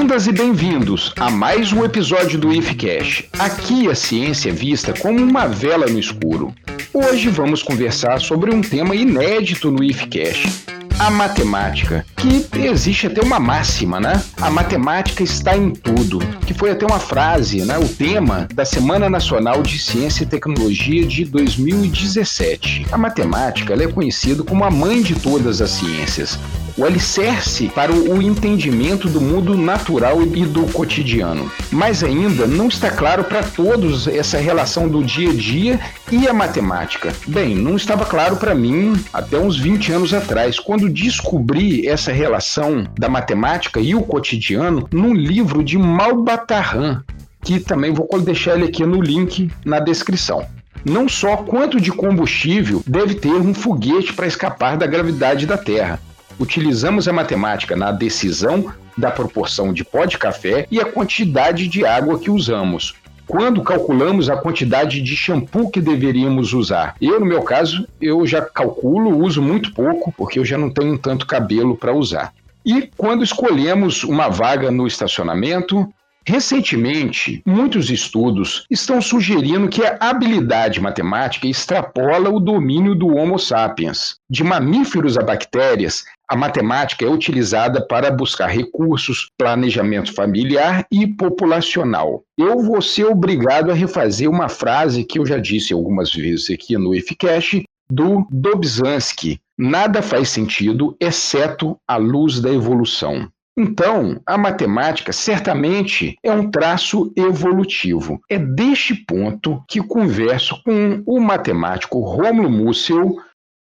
[0.00, 3.28] Bem-vindas e bem-vindos a mais um episódio do IFCast.
[3.38, 6.54] Aqui a ciência é vista como uma vela no escuro.
[6.90, 10.64] Hoje vamos conversar sobre um tema inédito no IFCast,
[10.98, 14.22] a matemática, que existe até uma máxima, né?
[14.40, 17.78] A matemática está em tudo, que foi até uma frase, né?
[17.78, 22.86] O tema da Semana Nacional de Ciência e Tecnologia de 2017.
[22.90, 26.38] A matemática é conhecida como a mãe de todas as ciências,
[26.80, 31.52] o alicerce para o entendimento do mundo natural e do cotidiano.
[31.70, 36.32] Mas ainda não está claro para todos essa relação do dia a dia e a
[36.32, 37.12] matemática.
[37.26, 42.86] Bem, não estava claro para mim até uns 20 anos atrás, quando descobri essa relação
[42.98, 47.02] da matemática e o cotidiano num livro de Malbatarran,
[47.42, 50.46] que também vou deixar ele aqui no link na descrição.
[50.82, 56.00] Não só quanto de combustível deve ter um foguete para escapar da gravidade da Terra.
[56.40, 61.84] Utilizamos a matemática na decisão da proporção de pó de café e a quantidade de
[61.84, 62.94] água que usamos
[63.26, 66.96] quando calculamos a quantidade de shampoo que deveríamos usar.
[67.00, 70.98] Eu, no meu caso, eu já calculo, uso muito pouco, porque eu já não tenho
[70.98, 72.32] tanto cabelo para usar.
[72.64, 75.92] E quando escolhemos uma vaga no estacionamento,
[76.26, 84.16] Recentemente, muitos estudos estão sugerindo que a habilidade matemática extrapola o domínio do Homo sapiens.
[84.28, 92.22] De mamíferos a bactérias, a matemática é utilizada para buscar recursos, planejamento familiar e populacional.
[92.38, 96.76] Eu vou ser obrigado a refazer uma frase que eu já disse algumas vezes aqui
[96.76, 99.40] no IFCast, do Dobzhansky.
[99.58, 103.28] Nada faz sentido exceto a luz da evolução.
[103.62, 108.18] Então, a matemática certamente é um traço evolutivo.
[108.26, 113.18] É deste ponto que converso com o matemático Rômulo Mussel,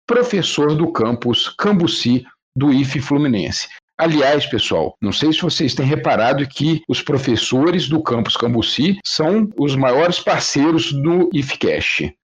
[0.06, 2.24] professor do campus Cambuci
[2.56, 3.68] do IFE Fluminense.
[3.98, 9.50] Aliás, pessoal, não sei se vocês têm reparado que os professores do campus Cambuci são
[9.58, 12.14] os maiores parceiros do IFCast.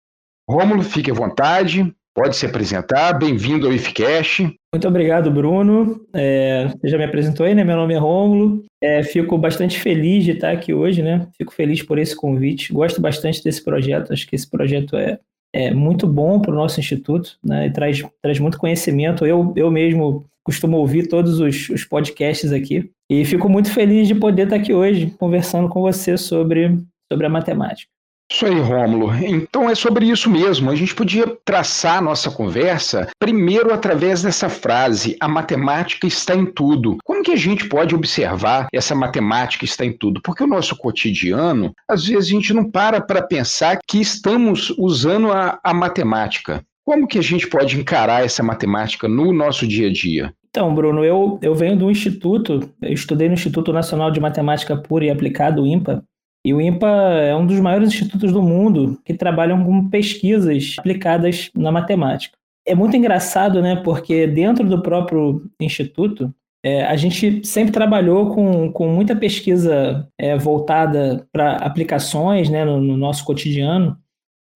[0.48, 3.12] Rômulo, fique à vontade, pode se apresentar.
[3.12, 4.42] Bem-vindo ao IFCast.
[4.74, 6.04] Muito obrigado, Bruno.
[6.12, 7.62] É, você já me apresentou aí, né?
[7.62, 8.64] Meu nome é Rômulo.
[8.82, 11.28] É, fico bastante feliz de estar aqui hoje, né?
[11.36, 12.72] Fico feliz por esse convite.
[12.72, 14.12] Gosto bastante desse projeto.
[14.12, 15.20] Acho que esse projeto é,
[15.54, 17.68] é muito bom para o nosso instituto, né?
[17.68, 19.24] E traz, traz muito conhecimento.
[19.24, 22.90] Eu, eu mesmo costumo ouvir todos os, os podcasts aqui.
[23.08, 26.76] E fico muito feliz de poder estar aqui hoje conversando com você sobre,
[27.08, 27.88] sobre a matemática.
[28.30, 29.14] Isso aí, Rômulo.
[29.14, 30.70] Então é sobre isso mesmo.
[30.70, 36.98] A gente podia traçar nossa conversa primeiro através dessa frase: a matemática está em tudo.
[37.04, 40.20] Como que a gente pode observar essa matemática está em tudo?
[40.22, 45.32] Porque o nosso cotidiano, às vezes a gente não para para pensar que estamos usando
[45.32, 46.62] a, a matemática.
[46.84, 50.32] Como que a gente pode encarar essa matemática no nosso dia a dia?
[50.50, 55.04] Então, Bruno, eu, eu venho do Instituto, eu estudei no Instituto Nacional de Matemática Pura
[55.04, 56.02] e Aplicada, o INPA,
[56.44, 61.50] e o INPA é um dos maiores institutos do mundo que trabalham com pesquisas aplicadas
[61.54, 62.36] na matemática.
[62.66, 63.76] É muito engraçado, né?
[63.76, 66.32] Porque dentro do próprio instituto,
[66.64, 72.80] é, a gente sempre trabalhou com, com muita pesquisa é, voltada para aplicações né, no,
[72.80, 73.96] no nosso cotidiano.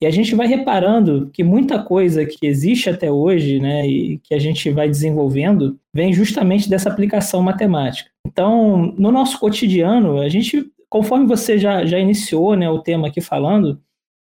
[0.02, 4.34] E a gente vai reparando que muita coisa que existe até hoje, né, e que
[4.34, 8.10] a gente vai desenvolvendo, vem justamente dessa aplicação matemática.
[8.26, 13.22] Então, no nosso cotidiano, a gente conforme você já, já iniciou né, o tema aqui
[13.22, 13.80] falando,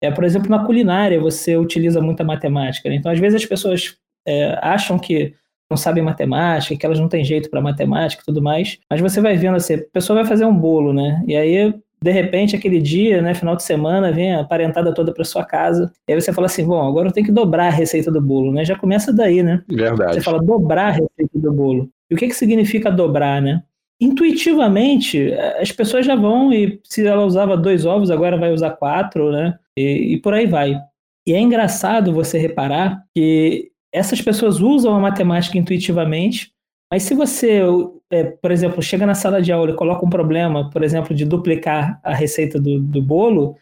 [0.01, 2.89] é, por exemplo, na culinária você utiliza muita matemática.
[2.89, 2.95] Né?
[2.95, 5.35] Então, às vezes as pessoas é, acham que
[5.69, 9.21] não sabem matemática, que elas não têm jeito para matemática e tudo mais, mas você
[9.21, 11.25] vai vendo assim, a pessoa vai fazer um bolo, né?
[11.27, 15.25] E aí, de repente, aquele dia, né, final de semana, vem a parentada toda para
[15.25, 18.13] sua casa, e aí você fala assim, bom, agora eu tenho que dobrar a receita
[18.13, 18.65] do bolo, né?
[18.65, 19.61] Já começa daí, né?
[19.69, 20.15] Verdade.
[20.15, 21.91] Você fala dobrar a receita do bolo.
[22.09, 23.61] E o que, que significa dobrar, né?
[24.05, 29.33] Intuitivamente as pessoas já vão e se ela usava dois ovos agora vai usar quatro,
[29.33, 29.59] né?
[29.77, 30.79] E, e por aí vai.
[31.27, 36.53] E é engraçado você reparar que essas pessoas usam a matemática intuitivamente,
[36.93, 37.63] mas se você,
[38.11, 41.25] é, por exemplo, chega na sala de aula e coloca um problema, por exemplo, de
[41.25, 43.57] duplicar a receita do, do bolo,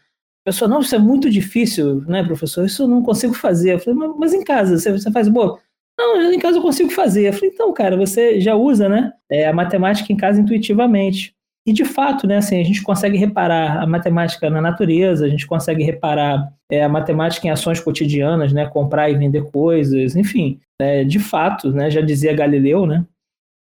[0.45, 2.65] a pessoa, não, isso é muito difícil, né, professor?
[2.65, 3.75] Isso eu não consigo fazer.
[3.75, 5.57] Eu falei, mas, mas em casa, você, você faz bolo?
[5.97, 7.27] Não, em casa eu consigo fazer.
[7.27, 9.13] Eu falei, então, cara, você já usa, né?
[9.29, 11.35] É, a matemática em casa intuitivamente.
[11.65, 15.47] E de fato, né, assim, a gente consegue reparar a matemática na natureza, a gente
[15.47, 21.05] consegue reparar é, a matemática em ações cotidianas, né, comprar e vender coisas, enfim, é,
[21.05, 23.05] de fato, né, já dizia Galileu, né,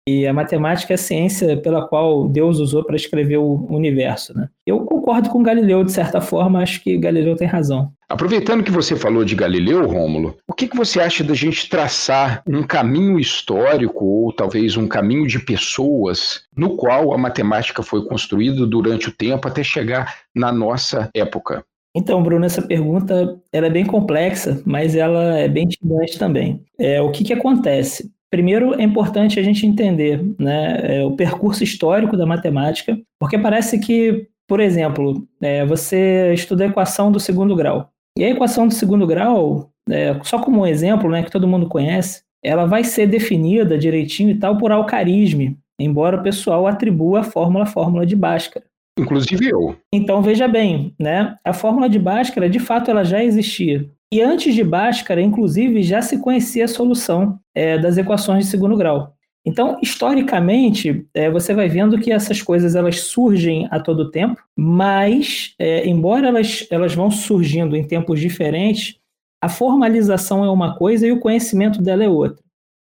[0.08, 4.36] E a matemática é a ciência pela qual Deus usou para escrever o universo.
[4.36, 4.48] Né?
[4.66, 7.92] Eu concordo com Galileu, de certa forma, acho que Galileu tem razão.
[8.08, 12.42] Aproveitando que você falou de Galileu, Rômulo, o que, que você acha da gente traçar
[12.46, 18.66] um caminho histórico ou talvez um caminho de pessoas no qual a matemática foi construída
[18.66, 21.64] durante o tempo até chegar na nossa época?
[21.94, 26.64] Então, Bruno, essa pergunta ela é bem complexa, mas ela é bem instigante também.
[26.78, 28.10] É, o que, que acontece?
[28.32, 33.78] Primeiro, é importante a gente entender né, é, o percurso histórico da matemática, porque parece
[33.78, 37.90] que, por exemplo, é, você estuda a equação do segundo grau.
[38.16, 41.68] E a equação do segundo grau, é, só como um exemplo, né, que todo mundo
[41.68, 47.24] conhece, ela vai ser definida direitinho e tal por alcarisme, embora o pessoal atribua a
[47.24, 48.64] fórmula a fórmula de Bhaskara.
[48.98, 49.76] Inclusive eu.
[49.92, 51.36] Então veja bem, né?
[51.44, 53.90] A fórmula de Bhaskara, de fato, ela já existia.
[54.12, 58.76] E antes de Bhaskara, inclusive, já se conhecia a solução é, das equações de segundo
[58.76, 59.14] grau.
[59.42, 65.54] Então, historicamente, é, você vai vendo que essas coisas elas surgem a todo tempo, mas,
[65.58, 68.98] é, embora elas, elas vão surgindo em tempos diferentes,
[69.40, 72.44] a formalização é uma coisa e o conhecimento dela é outra.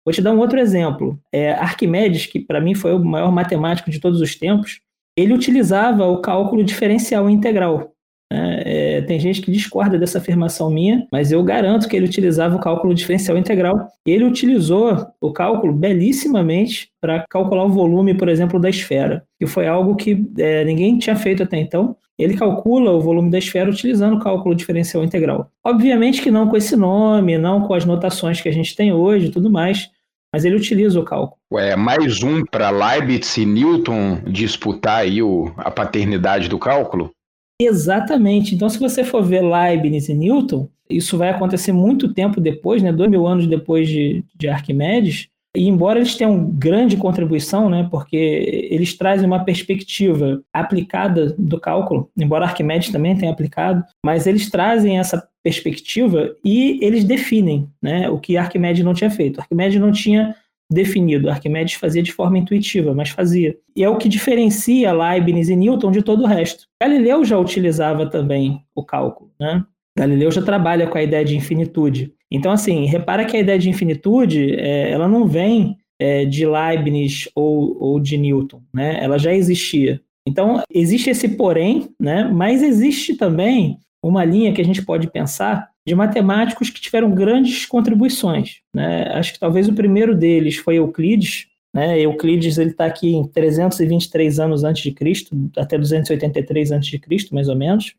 [0.04, 1.18] Vou te dar um outro exemplo.
[1.32, 4.82] É, Arquimedes, que para mim foi o maior matemático de todos os tempos,
[5.18, 7.95] ele utilizava o cálculo diferencial integral.
[8.32, 12.56] É, é, tem gente que discorda dessa afirmação minha, mas eu garanto que ele utilizava
[12.56, 13.88] o cálculo diferencial integral.
[14.06, 19.68] Ele utilizou o cálculo belíssimamente para calcular o volume, por exemplo, da esfera, que foi
[19.68, 21.96] algo que é, ninguém tinha feito até então.
[22.18, 25.52] Ele calcula o volume da esfera utilizando o cálculo diferencial integral.
[25.64, 29.28] Obviamente que não com esse nome, não com as notações que a gente tem hoje
[29.28, 29.90] e tudo mais,
[30.34, 31.38] mas ele utiliza o cálculo.
[31.54, 37.15] É mais um para Leibniz e Newton disputar aí o, a paternidade do cálculo?
[37.60, 38.54] Exatamente.
[38.54, 42.92] Então, se você for ver Leibniz e Newton, isso vai acontecer muito tempo depois, né,
[42.92, 48.68] dois mil anos depois de, de Arquimedes, e embora eles tenham grande contribuição, né, porque
[48.70, 55.00] eles trazem uma perspectiva aplicada do cálculo, embora Arquimedes também tenha aplicado, mas eles trazem
[55.00, 59.40] essa perspectiva e eles definem né, o que Arquimedes não tinha feito.
[59.40, 60.36] Arquimedes não tinha
[60.72, 61.30] definido.
[61.30, 63.56] Arquimedes fazia de forma intuitiva, mas fazia.
[63.76, 66.66] E é o que diferencia Leibniz e Newton de todo o resto.
[66.82, 69.64] Galileu já utilizava também o cálculo, né?
[69.98, 72.14] Galileu já trabalha com a ideia de infinitude.
[72.30, 77.30] Então, assim, repara que a ideia de infinitude, é, ela não vem é, de Leibniz
[77.34, 79.02] ou, ou de Newton, né?
[79.02, 80.02] Ela já existia.
[80.28, 82.24] Então, existe esse porém, né?
[82.26, 87.66] Mas existe também uma linha que a gente pode pensar de matemáticos que tiveram grandes
[87.66, 88.62] contribuições.
[88.74, 89.08] Né?
[89.14, 91.48] Acho que talvez o primeiro deles foi Euclides.
[91.74, 92.00] Né?
[92.00, 97.36] Euclides ele está aqui em 323 anos antes de Cristo, até 283 antes de Cristo,
[97.36, 97.96] mais ou menos.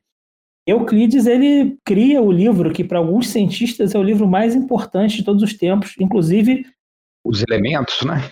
[0.67, 5.23] Euclides ele cria o livro que para alguns cientistas é o livro mais importante de
[5.23, 6.67] todos os tempos, inclusive
[7.25, 8.29] os elementos, né?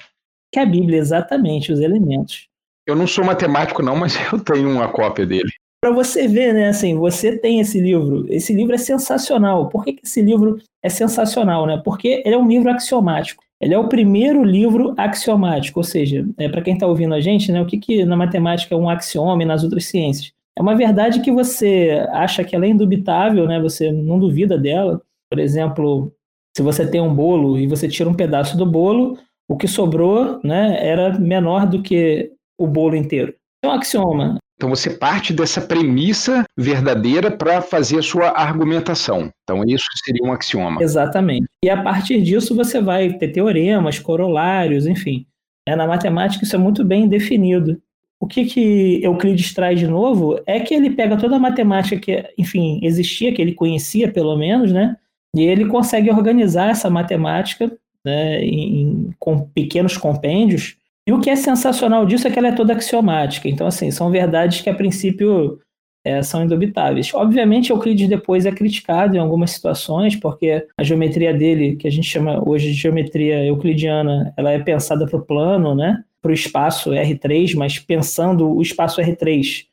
[0.53, 2.49] Que é a Bíblia, exatamente, os elementos.
[2.87, 5.51] Eu não sou matemático não, mas eu tenho uma cópia dele
[5.85, 6.69] para você ver, né?
[6.69, 8.25] Assim, você tem esse livro.
[8.31, 9.69] Esse livro é sensacional.
[9.69, 11.79] Por que, que esse livro é sensacional, né?
[11.85, 13.45] Porque ele é um livro axiomático.
[13.61, 17.53] Ele é o primeiro livro axiomático, ou seja, é para quem está ouvindo a gente,
[17.53, 17.61] né?
[17.61, 20.33] O que, que na matemática é um axioma e nas outras ciências?
[20.59, 23.61] É uma verdade que você acha que ela é indubitável, né?
[23.61, 25.03] Você não duvida dela.
[25.31, 26.11] Por exemplo,
[26.57, 30.41] se você tem um bolo e você tira um pedaço do bolo, o que sobrou,
[30.43, 33.35] né, era menor do que o bolo inteiro.
[33.63, 34.39] É um axioma.
[34.57, 39.31] Então você parte dessa premissa verdadeira para fazer a sua argumentação.
[39.43, 40.83] Então isso seria um axioma.
[40.83, 41.47] Exatamente.
[41.65, 45.27] E a partir disso você vai ter teoremas, corolários, enfim.
[45.67, 47.81] É, na matemática isso é muito bem definido.
[48.21, 52.25] O que, que Euclides traz de novo é que ele pega toda a matemática que,
[52.39, 54.97] enfim, existia, que ele conhecia pelo menos, né?
[55.35, 57.71] E ele consegue organizar essa matemática
[58.05, 62.53] né, em, com pequenos compêndios e o que é sensacional disso é que ela é
[62.53, 63.49] toda axiomática.
[63.49, 65.59] Então, assim, são verdades que a princípio
[66.05, 67.13] é, são indubitáveis.
[67.15, 72.09] Obviamente, Euclides depois é criticado em algumas situações, porque a geometria dele, que a gente
[72.09, 76.03] chama hoje de geometria euclidiana, ela é pensada para o plano, né?
[76.23, 79.67] para o espaço R3, mas pensando o espaço R3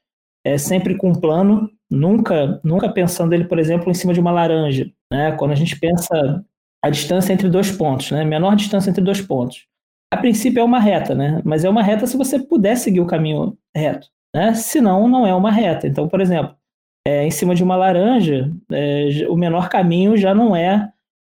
[0.43, 4.31] é sempre com um plano, nunca, nunca pensando ele, por exemplo, em cima de uma
[4.31, 4.91] laranja.
[5.09, 5.31] Né?
[5.33, 6.43] Quando a gente pensa
[6.83, 8.25] a distância entre dois pontos, né?
[8.25, 9.70] menor distância entre dois pontos
[10.11, 11.41] a princípio é uma reta, né?
[11.45, 14.53] Mas é uma reta se você puder seguir o caminho reto, né?
[14.53, 15.87] Senão, não é uma reta.
[15.87, 16.53] Então, por exemplo,
[17.07, 20.91] é, em cima de uma laranja, é, o menor caminho já não é,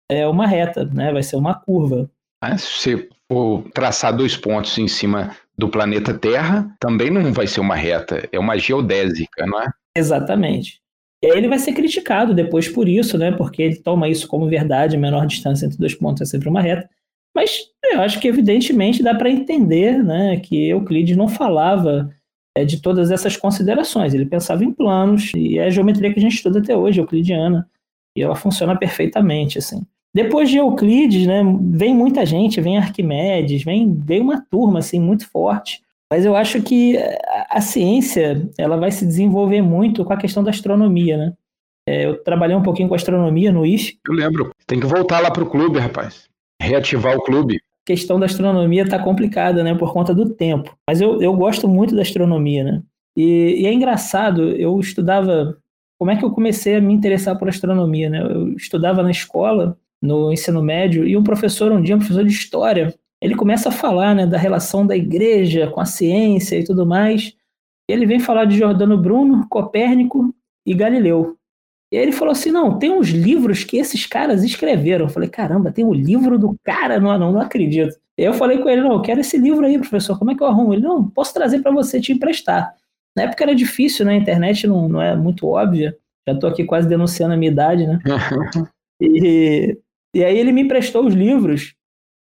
[0.10, 1.14] é uma reta, né?
[1.14, 2.10] Vai ser uma curva.
[2.44, 7.46] Ah, se você for traçar dois pontos em cima do planeta Terra, também não vai
[7.46, 9.68] ser uma reta, é uma geodésica, não é?
[9.96, 10.82] Exatamente.
[11.24, 13.32] E aí ele vai ser criticado depois por isso, né?
[13.32, 16.60] Porque ele toma isso como verdade, a menor distância entre dois pontos é sempre uma
[16.60, 16.90] reta.
[17.36, 22.10] Mas eu acho que, evidentemente, dá para entender né, que Euclides não falava
[22.56, 24.14] é, de todas essas considerações.
[24.14, 27.68] Ele pensava em planos, e é a geometria que a gente estuda até hoje, euclidiana,
[28.16, 29.58] e ela funciona perfeitamente.
[29.58, 29.84] assim.
[30.14, 35.28] Depois de Euclides, né, vem muita gente, vem Arquimedes, vem, vem uma turma assim, muito
[35.28, 35.82] forte.
[36.12, 40.44] Mas eu acho que a, a ciência ela vai se desenvolver muito com a questão
[40.44, 41.18] da astronomia.
[41.18, 41.34] Né?
[41.90, 43.98] É, eu trabalhei um pouquinho com astronomia no IF.
[44.08, 44.52] Eu lembro.
[44.68, 46.32] Tem que voltar lá para o clube, rapaz
[46.64, 47.56] reativar o clube.
[47.56, 50.76] A questão da astronomia está complicada, né, por conta do tempo.
[50.88, 52.82] Mas eu, eu gosto muito da astronomia, né?
[53.16, 55.58] E, e, é engraçado, eu estudava.
[56.00, 58.22] Como é que eu comecei a me interessar por astronomia, né?
[58.22, 62.32] Eu estudava na escola, no ensino médio, e um professor, um dia, um professor de
[62.32, 66.86] história, ele começa a falar, né, da relação da igreja com a ciência e tudo
[66.86, 67.34] mais.
[67.88, 70.34] Ele vem falar de Jordano Bruno, Copérnico
[70.66, 71.38] e Galileu.
[71.94, 75.06] E aí ele falou assim: não, tem uns livros que esses caras escreveram.
[75.06, 77.00] Eu falei, caramba, tem o um livro do cara?
[77.00, 77.96] Não, não, não acredito.
[78.18, 80.42] E eu falei com ele: não, eu quero esse livro aí, professor, como é que
[80.42, 80.74] eu arrumo?
[80.74, 82.74] Ele, não, posso trazer para você te emprestar.
[83.16, 84.14] Na época era difícil, né?
[84.14, 85.96] A internet não, não é muito óbvia.
[86.28, 88.00] Já estou aqui quase denunciando a minha idade, né?
[89.00, 89.78] e,
[90.16, 91.76] e aí ele me emprestou os livros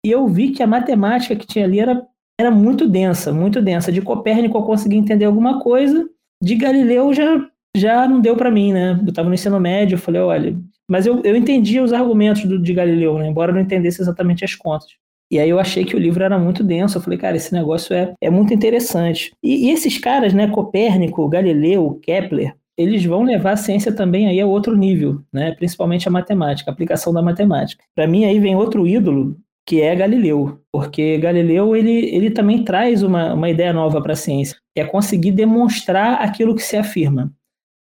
[0.05, 2.05] e eu vi que a matemática que tinha ali era,
[2.37, 3.93] era muito densa, muito densa.
[3.93, 6.05] De Copérnico eu consegui entender alguma coisa,
[6.43, 8.99] de Galileu já já não deu para mim, né?
[9.03, 10.57] Eu estava no ensino médio, eu falei, olha,
[10.89, 13.29] mas eu, eu entendia os argumentos do, de Galileu, né?
[13.29, 14.89] embora eu não entendesse exatamente as contas.
[15.31, 16.99] E aí eu achei que o livro era muito denso.
[16.99, 19.33] Eu falei, cara, esse negócio é, é muito interessante.
[19.43, 24.41] E, e esses caras, né, Copérnico, Galileu, Kepler, eles vão levar a ciência também aí
[24.41, 25.53] a outro nível, né?
[25.53, 27.83] Principalmente a matemática, a aplicação da matemática.
[27.95, 29.37] Para mim aí vem outro ídolo
[29.67, 34.17] que é Galileu, porque Galileu ele, ele também traz uma, uma ideia nova para a
[34.17, 37.33] ciência, que é conseguir demonstrar aquilo que se afirma.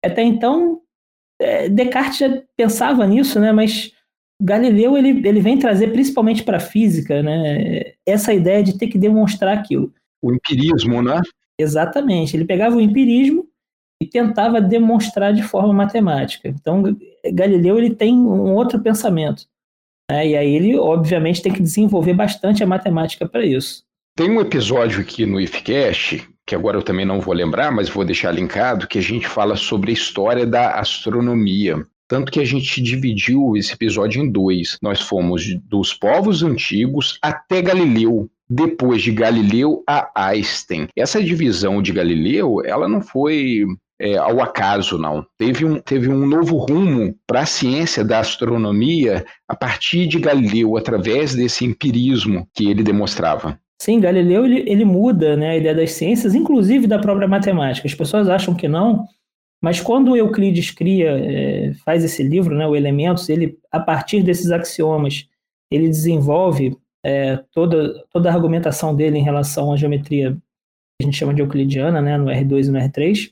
[0.06, 0.82] Até então,
[1.40, 3.52] é, Descartes já pensava nisso, né?
[3.52, 3.92] Mas
[4.42, 7.94] Galileu ele, ele vem trazer principalmente para a física, né?
[8.06, 9.94] Essa ideia de ter que demonstrar aquilo.
[10.22, 11.22] O empirismo, né?
[11.60, 12.36] Exatamente.
[12.36, 13.48] Ele pegava o empirismo
[14.02, 16.50] e tentava demonstrar de forma matemática.
[16.50, 16.84] Então,
[17.34, 19.48] Galileu ele tem um outro pensamento.
[20.12, 20.30] Né?
[20.30, 23.84] E aí ele, obviamente, tem que desenvolver bastante a matemática para isso.
[24.18, 28.06] Tem um episódio aqui no IFCast que agora eu também não vou lembrar, mas vou
[28.06, 31.86] deixar linkado, que a gente fala sobre a história da astronomia.
[32.08, 34.78] Tanto que a gente dividiu esse episódio em dois.
[34.82, 40.88] Nós fomos dos povos antigos até Galileu, depois de Galileu a Einstein.
[40.96, 43.66] Essa divisão de Galileu, ela não foi
[44.00, 45.25] é, ao acaso, não.
[45.38, 50.78] Teve um, teve um novo rumo para a ciência da astronomia a partir de Galileu,
[50.78, 53.60] através desse empirismo que ele demonstrava.
[53.82, 57.88] Sim, Galileu ele, ele muda né, a ideia das ciências, inclusive da própria matemática.
[57.88, 59.05] As pessoas acham que não,
[59.62, 64.51] mas quando Euclides cria, é, faz esse livro, né, o Elementos, ele a partir desses
[64.51, 65.27] axiomas
[65.72, 71.17] ele desenvolve é, toda, toda a argumentação dele em relação à geometria que a gente
[71.17, 73.32] chama de euclidiana, né, no R2 e no R3.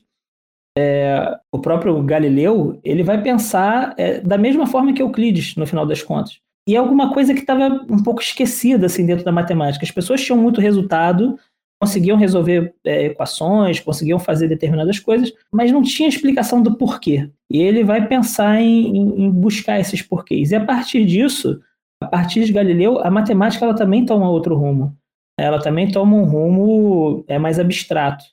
[0.76, 5.86] É, o próprio Galileu ele vai pensar é, da mesma forma que Euclides, no final
[5.86, 6.40] das contas.
[6.66, 9.84] E é alguma coisa que estava um pouco esquecida assim dentro da matemática.
[9.84, 11.38] As pessoas tinham muito resultado,
[11.80, 17.30] conseguiam resolver é, equações, conseguiam fazer determinadas coisas, mas não tinha explicação do porquê.
[17.50, 20.50] E ele vai pensar em, em, buscar esses porquês.
[20.50, 21.60] E a partir disso,
[22.02, 24.96] a partir de Galileu, a matemática ela também toma outro rumo.
[25.38, 28.24] Ela também toma um rumo é mais abstrato.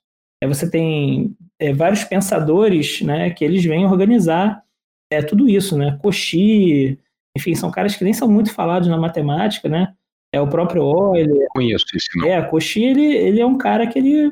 [0.42, 4.64] É, você tem é, vários pensadores, né, que eles vêm organizar
[5.12, 6.00] é, tudo isso, né?
[6.02, 6.98] Cauchy,
[7.38, 9.94] enfim, são caras que nem são muito falados na matemática, né?
[10.34, 10.84] É o próprio
[11.16, 11.48] Euler.
[11.50, 12.30] Conheço esse nome.
[12.30, 14.32] É, Cauchy, ele, ele é um cara que ele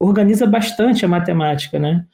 [0.00, 2.04] organiza bastante a matemática, né?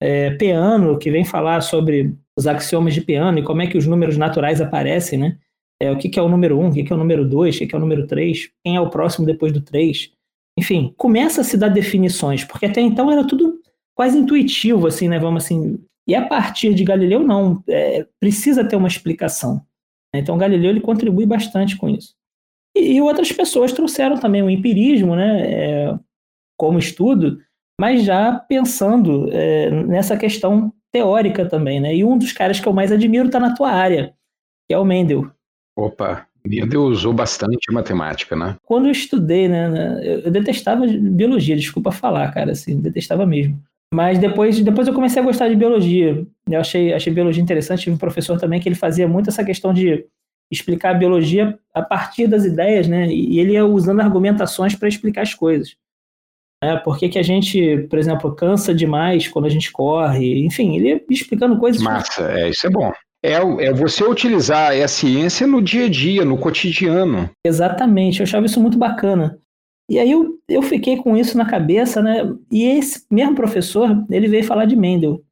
[0.00, 3.86] É, Peano, que vem falar sobre os axiomas de Peano e como é que os
[3.86, 5.38] números naturais aparecem, né?
[5.80, 7.28] É, o que, que é o número 1, um, o que, que é o número
[7.28, 10.10] 2, o que, que é o número 3, quem é o próximo depois do 3.
[10.58, 13.60] Enfim, começa a se dar definições, porque até então era tudo
[13.94, 15.18] quase intuitivo, assim, né?
[15.18, 15.78] Vamos assim.
[16.06, 17.62] E a partir de Galileu, não.
[17.68, 19.62] É, precisa ter uma explicação.
[20.14, 22.14] Então Galileu ele contribui bastante com isso.
[22.76, 25.98] E, e outras pessoas trouxeram também o empirismo, né, é,
[26.58, 27.38] como estudo,
[27.80, 31.94] mas já pensando é, nessa questão teórica também, né?
[31.94, 34.14] E um dos caras que eu mais admiro está na tua área,
[34.66, 35.30] que é o Mendel.
[35.76, 38.56] Opa, Mendel usou bastante matemática, né?
[38.64, 43.62] Quando eu estudei, né, né eu detestava biologia, desculpa falar, cara, assim, detestava mesmo.
[43.92, 46.26] Mas depois, depois eu comecei a gostar de biologia.
[46.48, 47.84] Eu achei, achei biologia interessante.
[47.84, 50.04] Tive um professor também que ele fazia muito essa questão de
[50.50, 53.08] explicar a biologia a partir das ideias, né?
[53.08, 55.76] E ele ia usando argumentações para explicar as coisas.
[56.62, 60.44] É, por que, que a gente, por exemplo, cansa demais quando a gente corre?
[60.44, 61.82] Enfim, ele ia explicando coisas.
[61.82, 62.92] Massa, é, isso é bom.
[63.22, 67.28] É, é você utilizar a ciência no dia a dia, no cotidiano.
[67.44, 69.38] Exatamente, eu achava isso muito bacana.
[69.88, 72.34] E aí eu, eu fiquei com isso na cabeça, né?
[72.50, 75.22] E esse mesmo professor, ele veio falar de Mendel.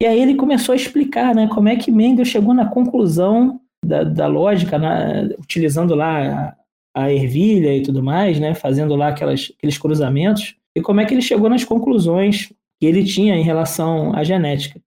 [0.00, 4.02] E aí ele começou a explicar, né, como é que Mendel chegou na conclusão da,
[4.02, 6.56] da lógica, né, utilizando lá
[6.92, 11.04] a, a, ervilha e tudo mais, né, fazendo lá aquelas, aqueles cruzamentos, e como é
[11.04, 14.80] que ele chegou nas conclusões que ele tinha em relação à genética.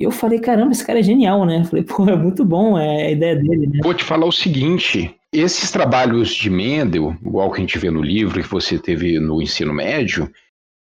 [0.00, 1.64] E eu falei, caramba, esse cara é genial, né?
[1.64, 3.80] Falei, pô, é muito bom é a ideia dele, né?
[3.82, 8.02] Vou te falar o seguinte, esses trabalhos de Mendel, igual que a gente vê no
[8.02, 10.30] livro que você teve no ensino médio,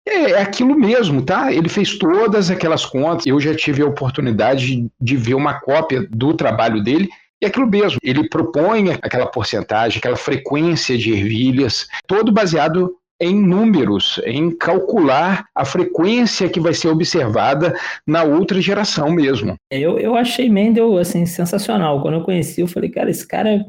[0.06, 1.52] é, é aquilo mesmo, tá?
[1.52, 3.26] Ele fez todas aquelas contas.
[3.26, 7.08] Eu já tive a oportunidade de ver uma cópia do trabalho dele.
[7.40, 13.34] E é aquilo mesmo, ele propõe aquela porcentagem, aquela frequência de ervilhas, todo baseado em
[13.34, 17.74] números, em calcular a frequência que vai ser observada
[18.06, 19.56] na outra geração mesmo.
[19.70, 22.02] Eu, eu achei Mendel assim sensacional.
[22.02, 23.64] Quando eu conheci, eu falei, cara, esse cara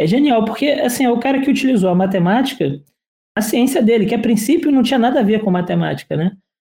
[0.00, 2.80] é genial, porque assim, é o cara que utilizou a matemática,
[3.36, 6.32] a ciência dele, que a princípio não tinha nada a ver com matemática, né?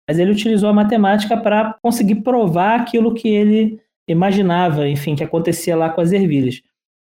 [0.05, 5.73] Mas ele utilizou a matemática para conseguir provar aquilo que ele imaginava, enfim, que acontecia
[5.73, 6.61] lá com as ervilhas.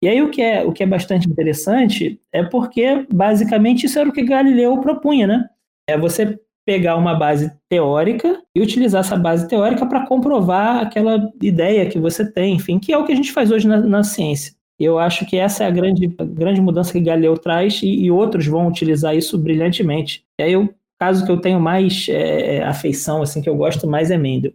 [0.03, 4.09] E aí o que é, o que é bastante interessante é porque, basicamente, isso era
[4.09, 5.49] o que Galileu propunha, né?
[5.89, 11.89] É você pegar uma base teórica e utilizar essa base teórica para comprovar aquela ideia
[11.89, 14.59] que você tem, enfim, que é o que a gente faz hoje na, na ciência.
[14.81, 18.11] Eu acho que essa é a grande, a grande mudança que Galileu traz e, e,
[18.11, 20.25] outros vão utilizar isso brilhantemente.
[20.41, 23.87] E aí o caso que eu tenho mais é, é afeição, assim, que eu gosto
[23.87, 24.53] mais é Mendel.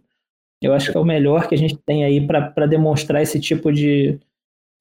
[0.60, 3.72] Eu acho que é o melhor que a gente tem aí para demonstrar esse tipo
[3.72, 4.18] de,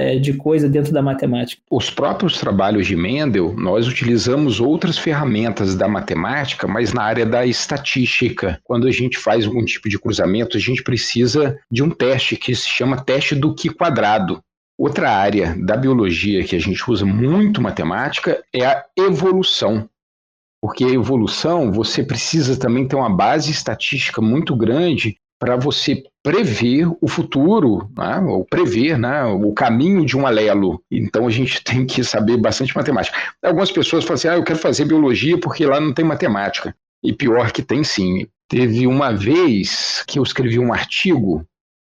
[0.02, 1.62] é, de coisa dentro da matemática.
[1.70, 7.46] Os próprios trabalhos de Mendel, nós utilizamos outras ferramentas da matemática, mas na área da
[7.46, 8.60] estatística.
[8.64, 12.56] Quando a gente faz algum tipo de cruzamento, a gente precisa de um teste que
[12.56, 14.42] se chama teste do que quadrado.
[14.78, 19.90] Outra área da biologia que a gente usa muito matemática é a evolução.
[20.62, 26.88] Porque a evolução, você precisa também ter uma base estatística muito grande para você prever
[27.00, 30.82] o futuro, né, ou prever né, o caminho de um alelo.
[30.90, 33.18] Então a gente tem que saber bastante matemática.
[33.44, 36.76] Algumas pessoas falam assim: ah, eu quero fazer biologia porque lá não tem matemática.
[37.04, 38.28] E pior que tem sim.
[38.50, 41.46] Teve uma vez que eu escrevi um artigo,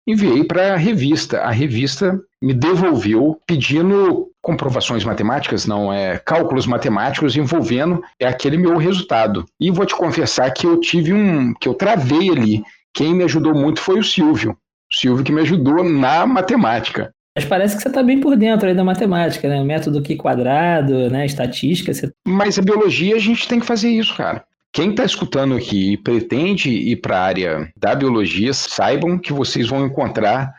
[0.06, 1.40] enviei para a revista.
[1.40, 8.76] A revista me devolveu pedindo comprovações matemáticas, não é cálculos matemáticos envolvendo é aquele meu
[8.76, 9.44] resultado.
[9.60, 12.62] E vou te confessar que eu tive um que eu travei ali
[12.94, 14.56] quem me ajudou muito foi o Silvio.
[14.92, 17.12] O Silvio que me ajudou na matemática.
[17.34, 19.62] Mas parece que você está bem por dentro aí da matemática, né?
[19.64, 21.24] Método Q quadrado, né?
[21.24, 21.94] Estatística.
[21.94, 22.12] Você...
[22.26, 24.44] Mas a biologia a gente tem que fazer isso, cara.
[24.70, 29.68] Quem está escutando aqui e pretende ir para a área da biologia, saibam que vocês
[29.68, 30.52] vão encontrar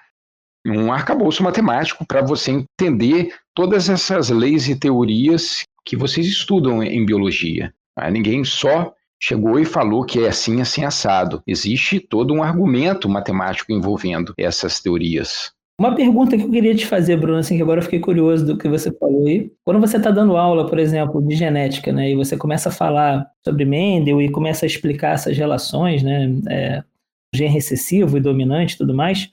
[0.65, 7.05] um arcabouço matemático para você entender todas essas leis e teorias que vocês estudam em
[7.05, 7.73] biologia.
[7.95, 11.41] Ah, ninguém só chegou e falou que é assim, assim, assado.
[11.47, 15.51] Existe todo um argumento matemático envolvendo essas teorias.
[15.79, 18.57] Uma pergunta que eu queria te fazer, Bruno, assim, que agora eu fiquei curioso do
[18.57, 19.51] que você falou aí.
[19.65, 23.25] Quando você está dando aula, por exemplo, de genética, né, e você começa a falar
[23.43, 26.83] sobre Mendel e começa a explicar essas relações, né, é,
[27.33, 29.31] gene recessivo e dominante e tudo mais,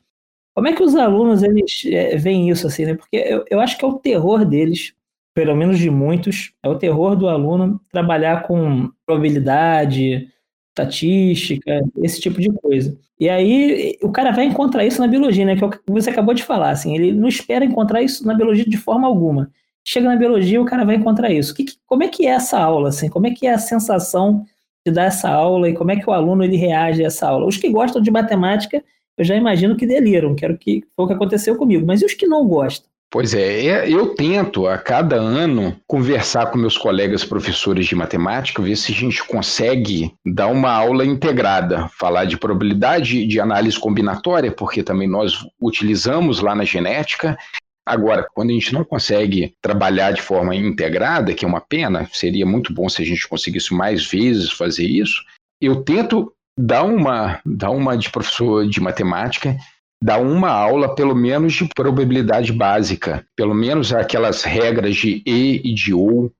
[0.54, 2.94] como é que os alunos eles é, veem isso assim, né?
[2.94, 4.94] Porque eu, eu acho que é o terror deles
[5.34, 10.28] pelo menos de muitos, é o terror do aluno trabalhar com probabilidade,
[10.68, 12.96] estatística, esse tipo de coisa.
[13.18, 15.56] E aí o cara vai encontrar isso na biologia, né?
[15.56, 18.34] Que é o que você acabou de falar, assim, ele não espera encontrar isso na
[18.34, 19.50] biologia de forma alguma.
[19.84, 21.54] Chega na biologia, o cara vai encontrar isso.
[21.54, 23.08] Que, como é que é essa aula, assim?
[23.08, 24.44] Como é que é a sensação
[24.86, 27.46] de dar essa aula e como é que o aluno ele reage a essa aula?
[27.46, 28.82] Os que gostam de matemática,
[29.18, 31.86] eu já imagino que deliram, quero que foi o que aconteceu comigo.
[31.86, 32.90] Mas e os que não gostam?
[33.12, 38.62] Pois é, é, eu tento a cada ano conversar com meus colegas professores de matemática,
[38.62, 44.52] ver se a gente consegue dar uma aula integrada, falar de probabilidade de análise combinatória,
[44.52, 47.36] porque também nós utilizamos lá na genética.
[47.84, 52.46] Agora, quando a gente não consegue trabalhar de forma integrada, que é uma pena, seria
[52.46, 55.20] muito bom se a gente conseguisse mais vezes fazer isso,
[55.60, 59.56] eu tento dar uma, dar uma de professor de matemática
[60.02, 65.74] dar uma aula, pelo menos, de probabilidade básica, pelo menos aquelas regras de E e
[65.74, 66.32] de OU,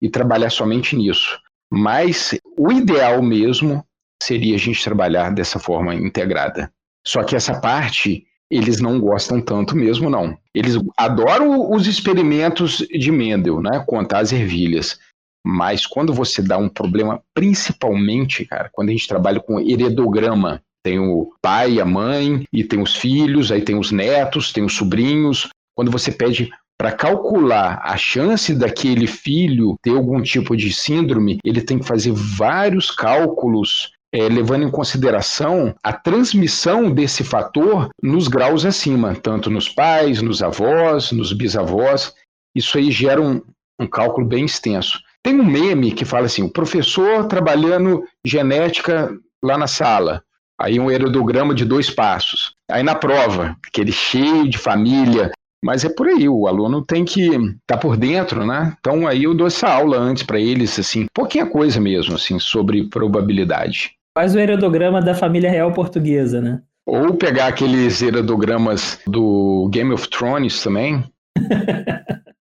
[0.00, 1.38] e trabalhar somente nisso.
[1.70, 3.84] Mas o ideal mesmo
[4.22, 6.72] seria a gente trabalhar dessa forma integrada.
[7.06, 10.36] Só que essa parte eles não gostam tanto mesmo, não.
[10.52, 13.84] Eles adoram os experimentos de Mendel, né?
[13.86, 14.98] Contar as ervilhas.
[15.44, 20.98] Mas quando você dá um problema, principalmente, cara, quando a gente trabalha com heredograma, Tem
[20.98, 25.48] o pai, a mãe, e tem os filhos, aí tem os netos, tem os sobrinhos.
[25.76, 31.60] Quando você pede para calcular a chance daquele filho ter algum tipo de síndrome, ele
[31.60, 38.64] tem que fazer vários cálculos é, levando em consideração a transmissão desse fator nos graus
[38.64, 42.14] acima, tanto nos pais, nos avós, nos bisavós.
[42.56, 43.42] Isso aí gera um,
[43.78, 44.98] um cálculo bem extenso.
[45.22, 50.22] Tem um meme que fala assim: o professor trabalhando genética lá na sala,
[50.60, 52.54] aí um heredograma de dois passos.
[52.70, 55.30] Aí na prova, aquele cheio de família,
[55.64, 58.74] mas é por aí, o aluno tem que estar tá por dentro, né?
[58.78, 62.88] Então aí eu dou essa aula antes para eles, assim, pouquinha coisa mesmo, assim, sobre
[62.88, 63.92] probabilidade.
[64.16, 66.62] Faz o heredograma da família real portuguesa, né?
[66.86, 71.04] Ou pegar aqueles heredogramas do Game of Thrones também.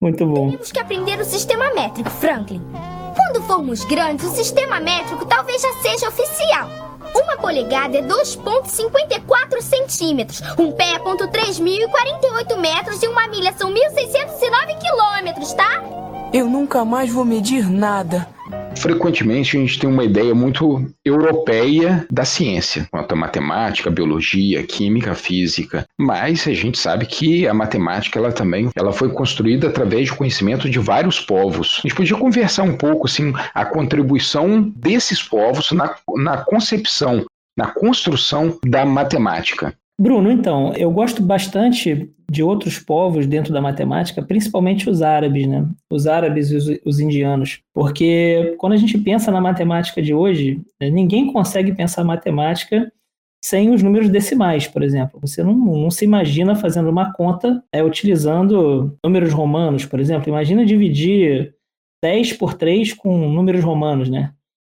[0.00, 0.50] Muito bom.
[0.50, 2.62] Temos que aprender o sistema métrico, Franklin.
[3.16, 6.68] Quando formos grandes, o sistema métrico talvez já seja oficial.
[7.14, 10.42] Uma polegada é 2,54 centímetros.
[10.58, 15.82] Um pé é 3.048 metros e uma milha são 1.609 quilômetros, tá?
[16.30, 18.28] Eu nunca mais vou medir nada.
[18.78, 25.14] Frequentemente a gente tem uma ideia muito europeia da ciência, quanto a matemática, biologia, química,
[25.14, 25.86] física.
[25.98, 30.68] Mas a gente sabe que a matemática ela também ela foi construída através do conhecimento
[30.68, 31.78] de vários povos.
[31.78, 37.24] A gente podia conversar um pouco assim a contribuição desses povos na, na concepção,
[37.56, 39.74] na construção da matemática.
[39.98, 45.66] Bruno, então, eu gosto bastante de outros povos dentro da matemática, principalmente os árabes, né?
[45.90, 47.60] Os árabes e os, os, indianos.
[47.72, 52.92] Porque quando a gente pensa na matemática de hoje, né, ninguém consegue pensar matemática
[53.42, 55.18] sem os números decimais, por exemplo.
[55.20, 60.28] Você não, não se imagina fazendo uma conta é, utilizando números romanos, por exemplo.
[60.28, 61.54] Imagina dividir
[62.02, 64.32] 10 por 3 com números romanos, né?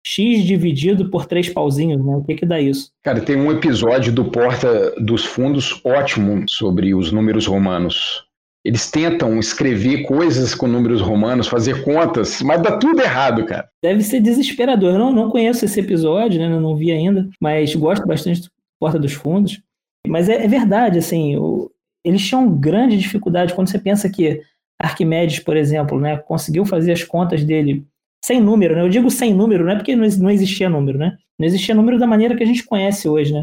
[0.09, 2.17] X dividido por três pauzinhos, né?
[2.17, 2.91] O que que dá isso?
[3.05, 8.25] Cara, tem um episódio do Porta dos Fundos ótimo sobre os números romanos.
[8.65, 13.69] Eles tentam escrever coisas com números romanos, fazer contas, mas dá tudo errado, cara.
[13.83, 14.95] Deve ser desesperador.
[14.95, 16.49] Eu não, não conheço esse episódio, né?
[16.49, 19.61] não vi ainda, mas gosto bastante do Porta dos Fundos.
[20.07, 21.71] Mas é, é verdade, assim, o,
[22.03, 24.41] eles tinham grande dificuldade quando você pensa que
[24.81, 27.85] Arquimedes, por exemplo, né, conseguiu fazer as contas dele
[28.25, 28.83] sem número, né?
[28.83, 31.17] Eu digo sem número, não é porque não existia número, né?
[31.39, 33.43] Não existia número da maneira que a gente conhece hoje, né?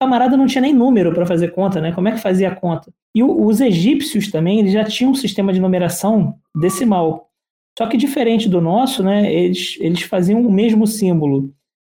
[0.00, 1.92] O camarada não tinha nem número para fazer conta, né?
[1.92, 2.92] Como é que fazia a conta?
[3.14, 7.30] E o, os egípcios também, eles já tinham um sistema de numeração decimal.
[7.78, 9.32] Só que diferente do nosso, né?
[9.32, 11.52] Eles, eles faziam o mesmo símbolo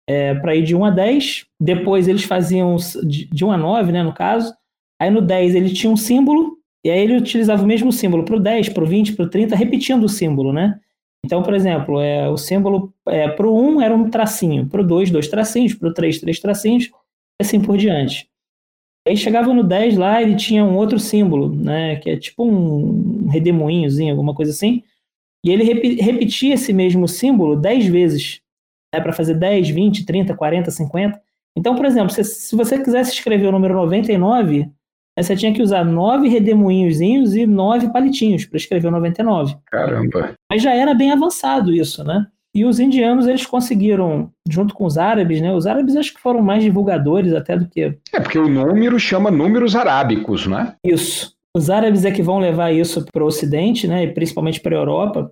[0.07, 3.91] é, para ir de 1 a 10, depois eles faziam de, de 1 a 9,
[3.91, 4.03] né?
[4.03, 4.53] No caso.
[4.99, 8.35] Aí no 10 ele tinha um símbolo, e aí ele utilizava o mesmo símbolo para
[8.35, 10.79] o 10, para o 20, para o 30, repetindo o símbolo, né?
[11.25, 14.87] Então, por exemplo, é, o símbolo é, para o 1 era um tracinho, para o
[14.87, 18.29] 2, dois tracinhos, para o 3, três tracinhos, e assim por diante.
[19.07, 23.27] Aí chegava no 10 lá, ele tinha um outro símbolo, né, que é tipo um
[23.27, 24.83] redemoinhozinho, alguma coisa assim,
[25.45, 28.41] e ele rep repetia esse mesmo símbolo 10 vezes,
[28.93, 31.21] né, para fazer 10, 20, 30, 40, 50.
[31.55, 34.69] Então, por exemplo, se, se você quisesse escrever o número 99,
[35.17, 39.55] Aí você tinha que usar nove redemoinhozinhos e nove palitinhos para escrever o 99.
[39.65, 40.35] Caramba!
[40.51, 42.27] Mas já era bem avançado isso, né?
[42.53, 45.53] E os indianos, eles conseguiram, junto com os árabes, né?
[45.53, 47.97] Os árabes acho que foram mais divulgadores até do que...
[48.13, 50.73] É, porque o número chama números arábicos, né?
[50.83, 51.33] Isso.
[51.55, 54.03] Os árabes é que vão levar isso para o Ocidente, né?
[54.03, 55.31] E principalmente para a Europa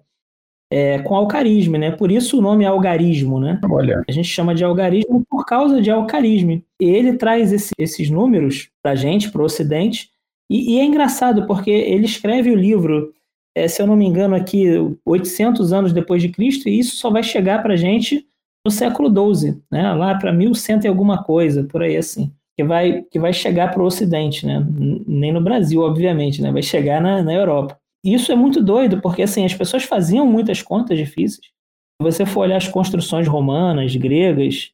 [0.71, 1.91] é, com alcarismo, né?
[1.91, 3.59] Por isso o nome é algarismo, né?
[3.69, 4.03] Olha.
[4.07, 6.61] A gente chama de algarismo por causa de alcarismo.
[6.79, 10.09] E ele traz esse, esses números para a gente, para o Ocidente,
[10.49, 13.11] e, e, é engraçado porque ele escreve o livro,
[13.55, 14.67] é, se eu não me engano, aqui
[15.03, 18.27] 800 anos depois de Cristo, e isso só vai chegar para a gente
[18.63, 19.91] no século XII, né?
[19.93, 22.31] Lá para 1100 e alguma coisa, por aí assim.
[22.57, 24.65] Que vai, que vai chegar para o Ocidente, né?
[25.07, 26.51] Nem no Brasil, obviamente, né?
[26.51, 27.77] Vai chegar na, na Europa
[28.13, 31.47] isso é muito doido, porque assim, as pessoas faziam muitas contas difíceis.
[31.47, 34.71] Se você for olhar as construções romanas, gregas,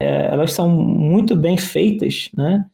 [0.00, 2.64] é, elas são muito bem feitas, né?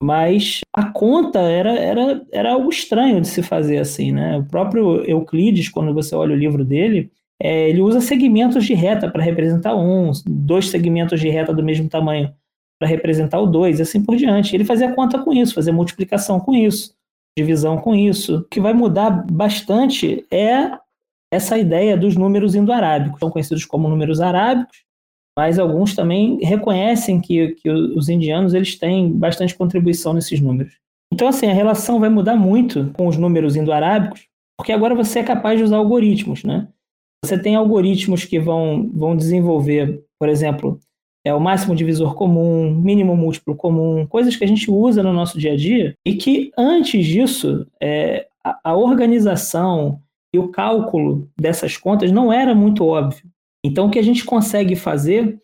[0.00, 4.38] Mas a conta era, era, era algo estranho de se fazer assim, né?
[4.38, 7.10] O próprio Euclides, quando você olha o livro dele,
[7.42, 11.88] é, ele usa segmentos de reta para representar um, dois segmentos de reta do mesmo
[11.88, 12.32] tamanho
[12.78, 14.54] para representar o dois, e assim por diante.
[14.54, 16.96] Ele fazia conta com isso, fazia multiplicação com isso
[17.38, 18.38] divisão com isso.
[18.38, 20.70] O que vai mudar bastante é
[21.32, 23.20] essa ideia dos números indo-arábicos.
[23.20, 24.78] São conhecidos como números arábicos,
[25.38, 30.74] mas alguns também reconhecem que, que os indianos eles têm bastante contribuição nesses números.
[31.12, 34.26] Então, assim, a relação vai mudar muito com os números indo-arábicos,
[34.58, 36.68] porque agora você é capaz de usar algoritmos, né?
[37.24, 40.78] Você tem algoritmos que vão, vão desenvolver, por exemplo,
[41.28, 45.38] é o máximo divisor comum, mínimo múltiplo comum, coisas que a gente usa no nosso
[45.38, 50.00] dia a dia e que antes disso é, a, a organização
[50.34, 53.24] e o cálculo dessas contas não era muito óbvio.
[53.62, 55.38] Então, o que a gente consegue fazer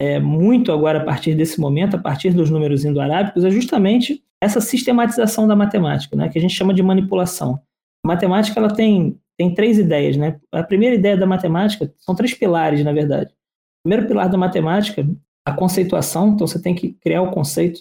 [0.00, 4.60] é, muito agora a partir desse momento, a partir dos números indo-arábicos, é justamente essa
[4.60, 7.60] sistematização da matemática, né, que a gente chama de manipulação.
[8.04, 10.16] A matemática ela tem, tem três ideias.
[10.16, 10.40] Né?
[10.50, 13.30] A primeira ideia da matemática são três pilares, na verdade.
[13.30, 15.06] O primeiro pilar da matemática,
[15.48, 17.80] a conceituação, então você tem que criar o conceito.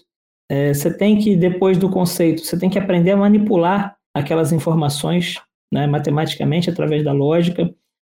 [0.50, 5.36] É, você tem que, depois do conceito, você tem que aprender a manipular aquelas informações
[5.72, 7.70] né, matematicamente através da lógica.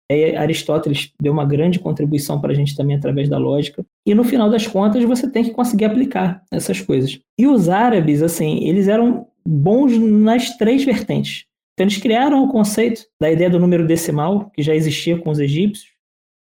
[0.09, 3.83] É, Aristóteles deu uma grande contribuição para a gente também através da lógica.
[4.05, 7.19] E no final das contas, você tem que conseguir aplicar essas coisas.
[7.37, 11.45] E os árabes, assim, eles eram bons nas três vertentes.
[11.73, 15.39] Então, eles criaram o conceito da ideia do número decimal, que já existia com os
[15.39, 15.96] egípcios.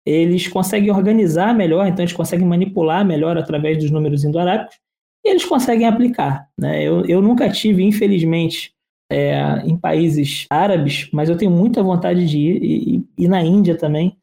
[0.07, 4.77] Eles conseguem organizar melhor, então eles conseguem manipular melhor através dos números indo-arábicos.
[5.25, 6.47] E eles conseguem aplicar.
[6.57, 6.83] Né?
[6.83, 8.73] Eu, eu nunca tive, infelizmente,
[9.11, 13.77] é, em países árabes, mas eu tenho muita vontade de ir, e, e na Índia
[13.77, 14.17] também.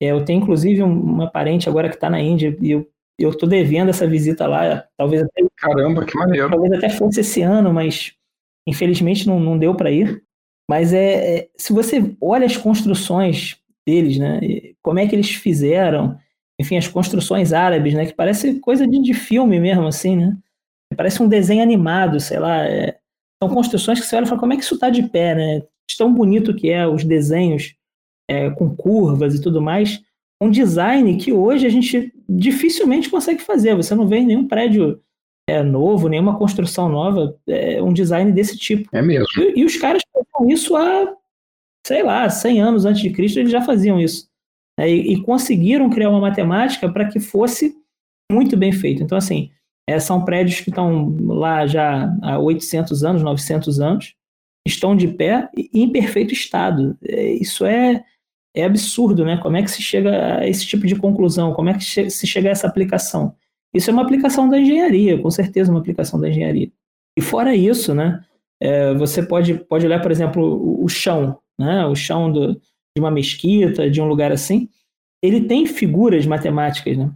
[0.00, 2.86] É, eu tenho inclusive uma parente agora que está na Índia e eu
[3.18, 7.40] eu estou devendo essa visita lá, talvez até caramba, que maneiro, talvez até fosse esse
[7.40, 8.12] ano, mas
[8.68, 10.22] infelizmente não, não deu para ir.
[10.68, 14.40] Mas é, é, se você olha as construções deles, né,
[14.82, 16.18] como é que eles fizeram,
[16.60, 20.36] enfim, as construções árabes, né, que parece coisa de, de filme mesmo, assim, né?
[20.96, 22.64] Parece um desenho animado, sei lá.
[22.64, 22.96] É,
[23.42, 25.62] são construções que você olha e fala, como é que isso está de pé, né?
[25.98, 27.74] Tão bonito que é os desenhos
[28.28, 30.02] é, com curvas e tudo mais.
[30.40, 33.74] Um design que hoje a gente dificilmente consegue fazer.
[33.74, 35.00] Você não vê nenhum prédio
[35.48, 38.88] é, novo, nenhuma construção nova, é, um design desse tipo.
[38.92, 39.26] É mesmo.
[39.38, 41.14] E, e, os caras faziam isso há,
[41.86, 44.28] sei lá, 100 anos antes de Cristo, eles já faziam isso.
[44.78, 47.76] É, e, e conseguiram criar uma matemática para que fosse
[48.30, 49.04] muito bem feito.
[49.04, 49.52] Então, assim,
[49.88, 54.14] é, são prédios que estão lá já há 800 anos, 900 anos,
[54.66, 56.98] estão de pé e em perfeito estado.
[57.04, 58.04] É, isso é,
[58.52, 59.36] é absurdo, né?
[59.36, 61.54] Como é que se chega a esse tipo de conclusão?
[61.54, 63.32] Como é que se chega a essa aplicação?
[63.72, 66.68] Isso é uma aplicação da engenharia, com certeza uma aplicação da engenharia.
[67.16, 68.24] E fora isso, né?
[68.60, 71.86] É, você pode, pode olhar, por exemplo, o, o chão, né?
[71.86, 74.68] O chão do, de uma mesquita, de um lugar assim.
[75.22, 77.10] Ele tem figuras matemáticas, né?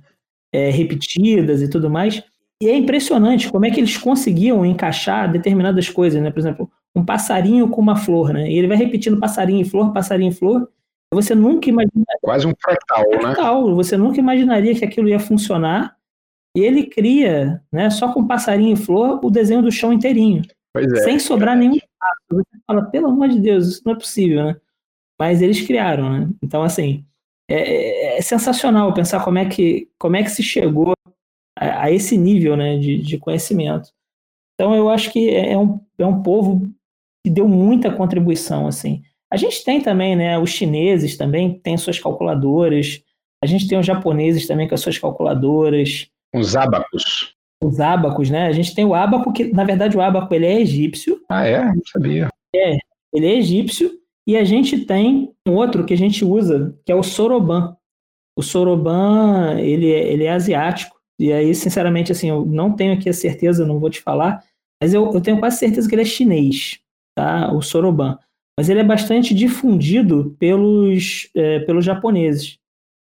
[0.53, 2.25] É, repetidas e tudo mais,
[2.63, 6.31] e é impressionante como é que eles conseguiam encaixar determinadas coisas, né?
[6.31, 8.51] Por exemplo, um passarinho com uma flor, né?
[8.51, 10.69] E ele vai repetindo passarinho e flor, passarinho e flor.
[11.15, 12.19] Você nunca imaginaria.
[12.21, 13.21] Quase um fractal, né?
[13.21, 13.75] Fractal.
[13.75, 15.97] Você nunca imaginaria que aquilo ia funcionar.
[16.55, 20.43] E ele cria, né, só com passarinho e flor, o desenho do chão inteirinho.
[20.77, 21.90] É, sem sobrar nenhum espaço.
[22.31, 24.57] Você fala, pelo amor de Deus, isso não é possível, né?
[25.19, 26.29] Mas eles criaram, né?
[26.43, 27.05] Então, assim,
[27.49, 30.93] é, é, é sensacional pensar como é que, como é que se chegou
[31.59, 33.91] a, a esse nível né, de, de, conhecimento.
[34.55, 36.71] Então eu acho que é, é um, é um povo
[37.25, 38.69] que deu muita contribuição.
[38.69, 39.03] assim.
[39.33, 43.03] A gente tem também, né, os chineses também têm suas calculadoras,
[43.43, 46.09] a gente tem os japoneses também com as suas calculadoras.
[46.35, 47.35] Os abacos.
[47.63, 48.47] Os abacos, né?
[48.47, 51.21] A gente tem o abaco, que na verdade o abaco ele é egípcio.
[51.29, 51.65] Ah, é?
[51.65, 52.29] Não sabia.
[52.55, 52.79] É,
[53.13, 53.99] ele é egípcio.
[54.27, 57.77] E a gente tem um outro que a gente usa, que é o soroban.
[58.37, 60.99] O soroban, ele é, ele é asiático.
[61.19, 64.43] E aí, sinceramente, assim, eu não tenho aqui a certeza, não vou te falar,
[64.83, 66.81] mas eu, eu tenho quase certeza que ele é chinês,
[67.15, 67.53] tá?
[67.53, 68.19] O Soroban.
[68.59, 72.59] Mas ele é bastante difundido pelos, é, pelos japoneses.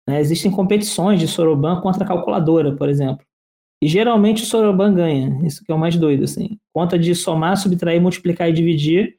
[0.07, 0.21] Né?
[0.21, 3.25] Existem competições de Soroban contra a calculadora, por exemplo.
[3.83, 6.57] E geralmente o Soroban ganha, isso que é o mais doido, assim.
[6.73, 9.16] Conta de somar, subtrair, multiplicar e dividir.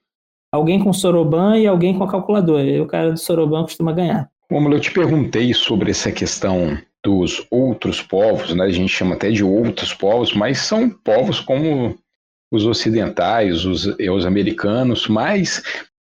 [0.53, 2.63] Alguém com Soroban e alguém com a calculadora.
[2.63, 4.31] E o cara do Soroban costuma ganhar.
[4.49, 8.63] Como eu te perguntei sobre essa questão dos outros povos, né?
[8.63, 11.97] a gente chama até de outros povos, mas são povos como
[12.49, 15.61] os ocidentais, os, os americanos, mas,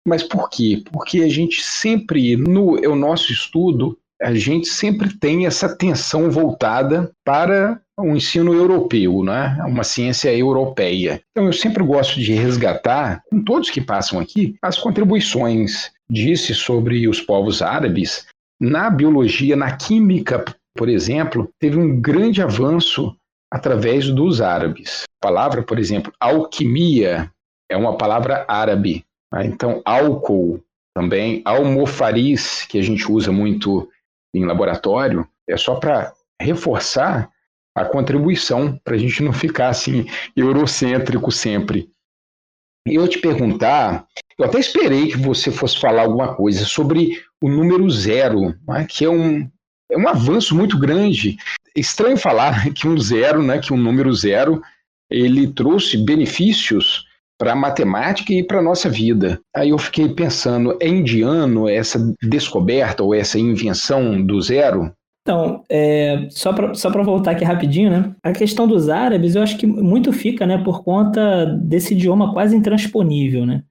[0.08, 0.82] mas por quê?
[0.94, 7.12] Porque a gente sempre, no o nosso estudo, a gente sempre tem essa atenção voltada
[7.26, 9.58] para o ensino europeu, né?
[9.66, 11.22] uma ciência europeia.
[11.32, 17.08] Então eu sempre gosto de resgatar, com todos que passam aqui, as contribuições disse sobre
[17.08, 18.28] os povos árabes
[18.60, 20.44] na biologia, na química
[20.76, 23.16] por exemplo, teve um grande avanço
[23.52, 25.04] através dos árabes.
[25.22, 27.32] A palavra, por exemplo, alquimia
[27.72, 29.06] é uma palavra árabe.
[29.34, 29.46] Né?
[29.46, 30.62] Então, álcool
[30.94, 33.90] também, almofariz, que a gente usa muito
[34.34, 37.32] em laboratório, é só para reforçar
[37.76, 41.90] a contribuição, para a gente não ficar assim eurocêntrico sempre.
[42.88, 44.06] Eu te perguntar,
[44.40, 49.04] eu até esperei que você fosse falar alguma coisa sobre o número zero, né, que
[49.04, 49.50] é um,
[49.92, 51.38] é um avanço muito grande.
[51.76, 54.62] estranho falar que um zero, né, que um número zero,
[55.10, 57.06] ele trouxe benefícios
[57.38, 59.42] para a matemática e para a nossa vida.
[59.54, 64.94] Aí eu fiquei pensando, é indiano essa descoberta ou essa invenção do zero?
[65.26, 68.16] Então, é, só para só voltar aqui rapidinho, né?
[68.22, 72.56] A questão dos árabes, eu acho que muito fica, né, por conta desse idioma quase
[72.56, 73.64] intransponível, né?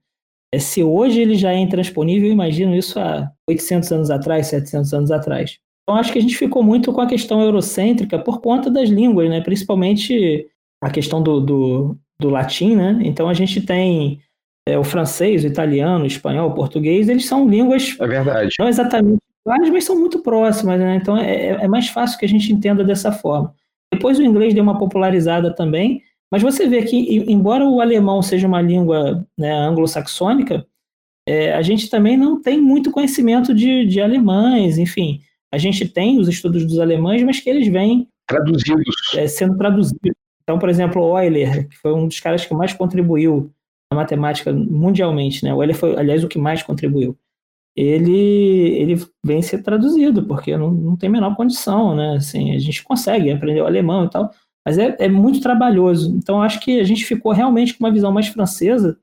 [0.53, 4.93] É, se hoje ele já é intransponível, eu imagino isso há 800 anos atrás, 700
[4.93, 5.57] anos atrás.
[5.83, 9.29] Então, acho que a gente ficou muito com a questão eurocêntrica por conta das línguas,
[9.29, 9.39] né?
[9.39, 10.45] Principalmente
[10.83, 12.99] a questão do, do, do latim, né?
[13.03, 14.19] Então a gente tem
[14.67, 18.55] é, o francês, o italiano, o espanhol, o português, eles são línguas é verdade.
[18.59, 20.95] não exatamente iguais, mas são muito próximas, né?
[20.95, 23.53] Então é, é, é mais fácil que a gente entenda dessa forma.
[23.93, 26.97] Depois o inglês deu uma popularizada também, mas você vê que,
[27.31, 30.65] embora o alemão seja uma língua né, anglo-saxônica,
[31.27, 35.21] é, a gente também não tem muito conhecimento de, de alemães, enfim.
[35.51, 38.95] A gente tem os estudos dos alemães, mas que eles vêm traduzidos.
[39.15, 40.17] É, sendo traduzidos.
[40.43, 43.51] Então, por exemplo, Euler, que foi um dos caras que mais contribuiu
[43.91, 45.53] na matemática mundialmente, né?
[45.53, 47.17] O Euler foi, aliás, o que mais contribuiu.
[47.75, 52.15] Ele, ele vem ser traduzido, porque não, não tem menor condição, né?
[52.15, 54.31] Assim, a gente consegue aprender o alemão e tal,
[54.65, 56.15] mas é, é muito trabalhoso.
[56.15, 58.97] Então, acho que a gente ficou realmente com uma visão mais francesa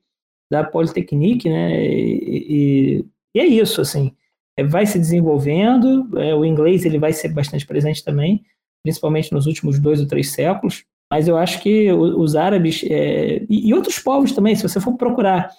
[0.51, 1.85] da Polytechnique, né?
[1.85, 4.13] E, e, e é isso, assim.
[4.57, 8.45] É, vai se desenvolvendo, é, o inglês ele vai ser bastante presente também,
[8.83, 10.85] principalmente nos últimos dois ou três séculos.
[11.11, 15.51] Mas eu acho que os árabes é, e, outros povos também, se você for procurar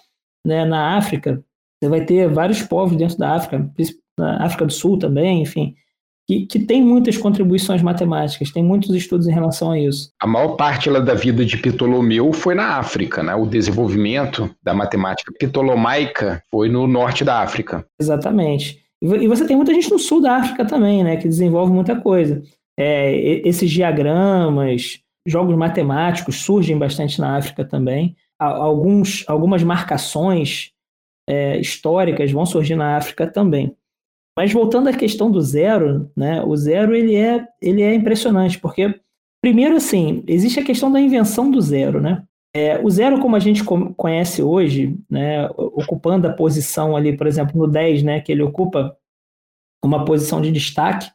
[0.44, 1.44] né, na África,
[1.84, 3.70] você vai ter vários povos dentro da África,
[4.18, 5.74] na África do Sul também, enfim,
[6.26, 10.10] que, que tem muitas contribuições matemáticas, tem muitos estudos em relação a isso.
[10.20, 13.34] A maior parte lá da vida de Ptolomeu foi na África, né?
[13.34, 17.86] O desenvolvimento da matemática ptolomaica foi no norte da África.
[18.00, 18.82] Exatamente.
[19.02, 21.16] E você tem muita gente no sul da África também, né?
[21.18, 22.42] Que desenvolve muita coisa.
[22.78, 28.16] É, esses diagramas, jogos matemáticos surgem bastante na África também.
[28.38, 30.73] Alguns, algumas marcações
[31.28, 33.76] é, históricas vão surgir na África também.
[34.36, 39.00] Mas voltando à questão do zero, né, o zero ele é, ele é impressionante, porque,
[39.40, 42.00] primeiro, assim, existe a questão da invenção do zero.
[42.00, 42.22] Né?
[42.54, 47.56] É, o zero, como a gente conhece hoje, né, ocupando a posição ali, por exemplo,
[47.56, 48.96] no 10, né, que ele ocupa
[49.84, 51.10] uma posição de destaque,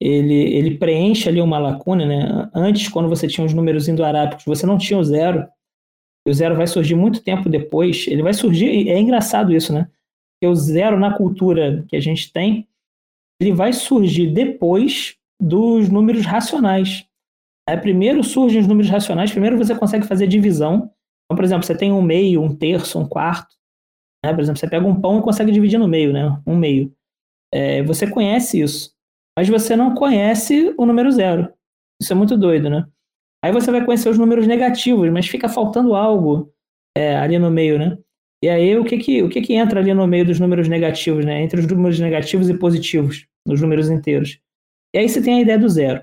[0.00, 2.50] ele, ele preenche ali uma lacuna, né?
[2.52, 5.46] Antes, quando você tinha os números indo-arábicos, você não tinha o zero.
[6.26, 8.06] E o zero vai surgir muito tempo depois.
[8.06, 9.88] Ele vai surgir, é engraçado isso, né?
[10.34, 12.68] Porque o zero na cultura que a gente tem,
[13.40, 17.06] ele vai surgir depois dos números racionais.
[17.68, 20.90] É, primeiro surgem os números racionais, primeiro você consegue fazer divisão.
[21.24, 23.56] Então, por exemplo, você tem um meio, um terço, um quarto.
[24.24, 24.32] Né?
[24.32, 26.40] Por exemplo, você pega um pão e consegue dividir no meio, né?
[26.46, 26.94] Um meio.
[27.52, 28.92] É, você conhece isso
[29.36, 31.52] mas você não conhece o número zero.
[32.00, 32.86] Isso é muito doido, né?
[33.44, 36.52] Aí você vai conhecer os números negativos, mas fica faltando algo
[36.96, 37.98] é, ali no meio, né?
[38.42, 41.24] E aí o que que, o que que entra ali no meio dos números negativos,
[41.24, 41.42] né?
[41.42, 44.40] Entre os números negativos e positivos, nos números inteiros.
[44.94, 46.02] E aí você tem a ideia do zero.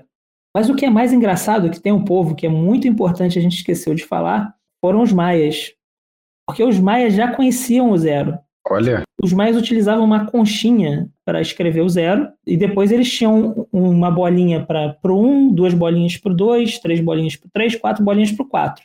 [0.54, 3.42] Mas o que é mais engraçado, que tem um povo que é muito importante, a
[3.42, 5.74] gente esqueceu de falar, foram os maias.
[6.46, 8.38] Porque os maias já conheciam o zero.
[8.68, 9.02] Olha.
[9.22, 14.66] Os maias utilizavam uma conchinha para escrever o zero, e depois eles tinham uma bolinha
[14.66, 18.32] para o 1, duas bolinhas para o 2, três bolinhas para o 3, quatro bolinhas
[18.32, 18.84] para o 4.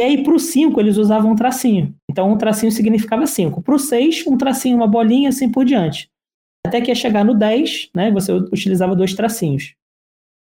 [0.00, 1.94] E aí para o 5 eles usavam um tracinho.
[2.10, 3.62] Então um tracinho significava 5.
[3.62, 6.10] Para o 6, um tracinho, uma bolinha, assim por diante.
[6.66, 9.76] Até que ia chegar no 10, né, você utilizava dois tracinhos.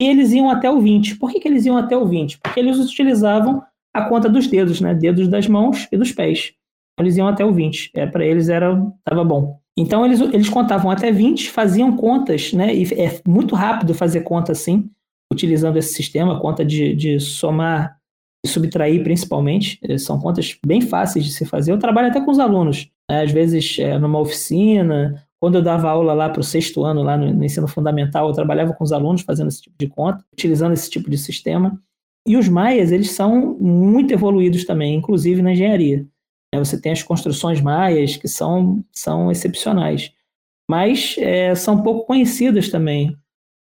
[0.02, 1.18] E eles iam até o 20.
[1.18, 2.40] Por que, que eles iam até o 20?
[2.40, 4.94] Porque eles utilizavam a conta dos dedos, né?
[4.94, 6.54] Dedos das mãos e dos pés
[7.00, 7.92] eles iam até o 20.
[7.94, 9.60] É, para eles era tava bom.
[9.78, 12.74] Então eles, eles contavam até 20, faziam contas, né?
[12.74, 14.90] E é muito rápido fazer conta assim,
[15.32, 17.98] utilizando esse sistema, conta de, de somar
[18.46, 19.78] e subtrair principalmente.
[19.84, 21.72] É, são contas bem fáceis de se fazer.
[21.74, 23.24] Eu trabalho até com os alunos, né?
[23.24, 25.22] às vezes é, numa oficina.
[25.42, 28.34] Quando eu dava aula lá para o sexto ano, lá no, no ensino fundamental, eu
[28.34, 31.78] trabalhava com os alunos fazendo esse tipo de conta, utilizando esse tipo de sistema.
[32.28, 36.08] E os maias, eles são muito evoluídos também, inclusive na engenharia.
[36.56, 40.12] Né, você tem as construções maias, que são, são excepcionais,
[40.70, 43.16] mas é, são pouco conhecidas também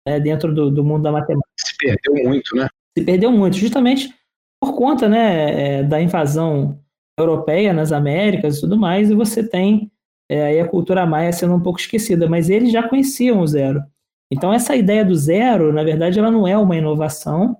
[0.07, 1.51] né, dentro do, do, mundo da matemática.
[1.57, 2.67] Se perdeu muito, né?
[2.97, 4.13] Se perdeu muito, justamente
[4.61, 6.79] por conta né, é, da invasão
[7.19, 9.91] europeia nas Américas e tudo mais, e você tem
[10.29, 13.83] é, aí a cultura maia sendo um pouco esquecida, mas eles já conheciam o zero.
[14.31, 17.57] Então, essa ideia do zero, na verdade, ela não é uma inovação.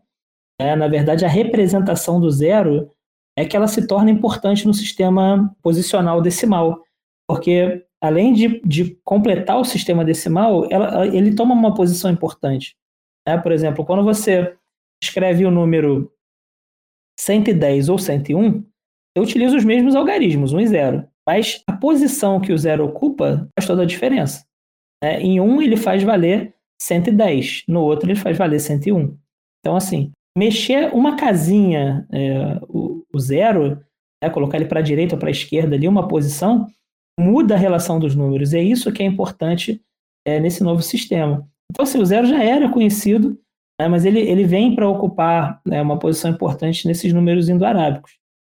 [0.59, 2.89] É, na verdade, a representação do zero
[3.37, 6.83] é que ela se torna importante no sistema posicional decimal,
[7.27, 12.75] porque além de, de completar o sistema decimal, ela, ele toma uma posição importante.
[13.27, 13.37] Né?
[13.37, 14.55] Por exemplo, quando você
[15.01, 16.11] escreve o número
[17.19, 18.63] 110 ou 101,
[19.15, 21.07] eu utilizo os mesmos algarismos, 1 e 0.
[21.25, 24.45] Mas a posição que o zero ocupa faz toda a diferença.
[25.03, 25.21] Né?
[25.21, 29.17] Em um, ele faz valer 110, no outro, ele faz valer 101.
[29.59, 33.79] Então, assim, mexer uma casinha, é, o, o, zero,
[34.21, 36.67] né, colocar ele para a direita ou para a esquerda ali, uma posição,
[37.19, 38.53] muda a relação dos números.
[38.53, 39.81] E é isso que é importante
[40.25, 41.47] é, nesse novo sistema.
[41.71, 43.37] Então, assim, o zero já era conhecido,
[43.79, 48.13] né, mas ele, ele vem para ocupar né, uma posição importante nesses números indo-arábicos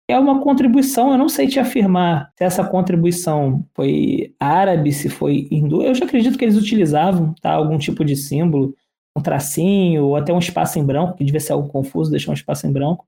[0.08, 5.48] é uma contribuição, eu não sei te afirmar se essa contribuição foi árabe, se foi
[5.52, 5.84] hindu.
[5.84, 8.74] Eu já acredito que eles utilizavam tá, algum tipo de símbolo,
[9.18, 12.36] um tracinho, ou até um espaço em branco, que devia ser algo confuso, deixar um
[12.36, 13.06] espaço em branco.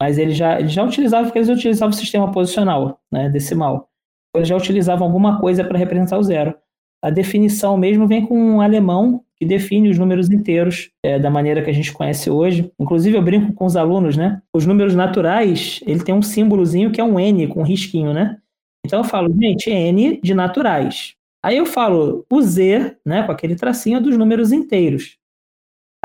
[0.00, 3.88] Mas eles já, eles já utilizavam, porque eles utilizavam o sistema posicional, né, decimal.
[4.34, 6.54] Eles já utilizavam alguma coisa para representar o zero.
[7.02, 11.62] A definição mesmo vem com um alemão que define os números inteiros é, da maneira
[11.62, 12.70] que a gente conhece hoje.
[12.78, 14.40] Inclusive, eu brinco com os alunos, né?
[14.54, 18.38] Os números naturais, ele tem um símbolozinho que é um N com um risquinho, né?
[18.84, 21.14] Então eu falo, gente, N de naturais.
[21.42, 25.16] Aí eu falo o Z, né, com aquele tracinho dos números inteiros.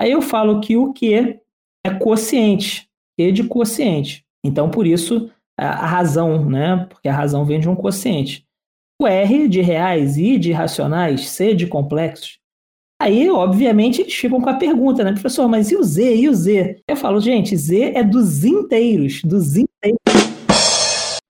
[0.01, 1.39] Aí eu falo que o Q
[1.85, 4.25] é quociente, Q de quociente.
[4.43, 6.87] Então, por isso, a razão, né?
[6.89, 8.43] Porque a razão vem de um quociente.
[8.99, 12.39] O R de reais, I de racionais, C de complexos.
[12.99, 16.33] Aí, obviamente, eles ficam com a pergunta, né, professor, mas e o Z, e o
[16.33, 16.81] Z?
[16.87, 19.99] Eu falo, gente, Z é dos inteiros, dos inteiros.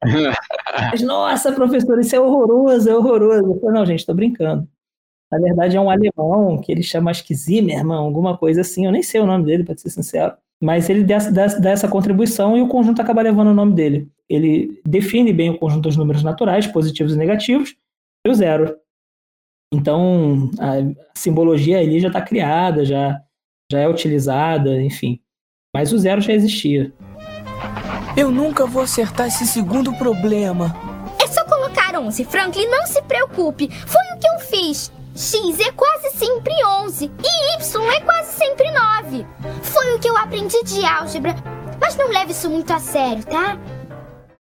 [0.92, 3.52] mas, nossa, professor, isso é horroroso, é horroroso.
[3.52, 4.66] Eu falo, não, gente, estou brincando.
[5.32, 8.92] Na verdade, é um alemão que ele chama, acho que Zimmermann, alguma coisa assim, eu
[8.92, 10.34] nem sei o nome dele, para ser sincero.
[10.62, 14.10] Mas ele dá, dá, dá essa contribuição e o conjunto acaba levando o nome dele.
[14.30, 17.76] Ele define bem o conjunto dos números naturais, positivos e negativos,
[18.26, 18.78] e o zero.
[19.74, 23.22] Então, a simbologia ali já está criada, já,
[23.72, 25.20] já é utilizada, enfim.
[25.74, 26.94] Mas o zero já existia.
[28.18, 30.76] Eu nunca vou acertar esse segundo problema.
[31.24, 33.70] É só colocar 11, Franklin, não se preocupe.
[33.88, 34.92] Foi o que eu fiz.
[35.22, 36.52] X é quase sempre
[36.82, 39.24] 11 e Y é quase sempre 9.
[39.62, 41.36] Foi o que eu aprendi de álgebra.
[41.80, 43.56] Mas não leve isso muito a sério, tá?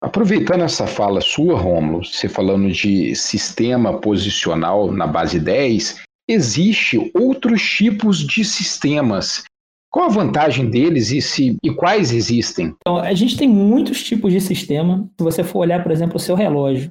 [0.02, 7.62] Aproveitando essa fala sua, Rômulo, você falando de sistema posicional na base 10, existe outros
[7.62, 9.44] tipos de sistemas.
[9.92, 12.74] Qual a vantagem deles e, se, e quais existem?
[12.80, 15.06] Então, a gente tem muitos tipos de sistema.
[15.18, 16.90] Se você for olhar, por exemplo, o seu relógio.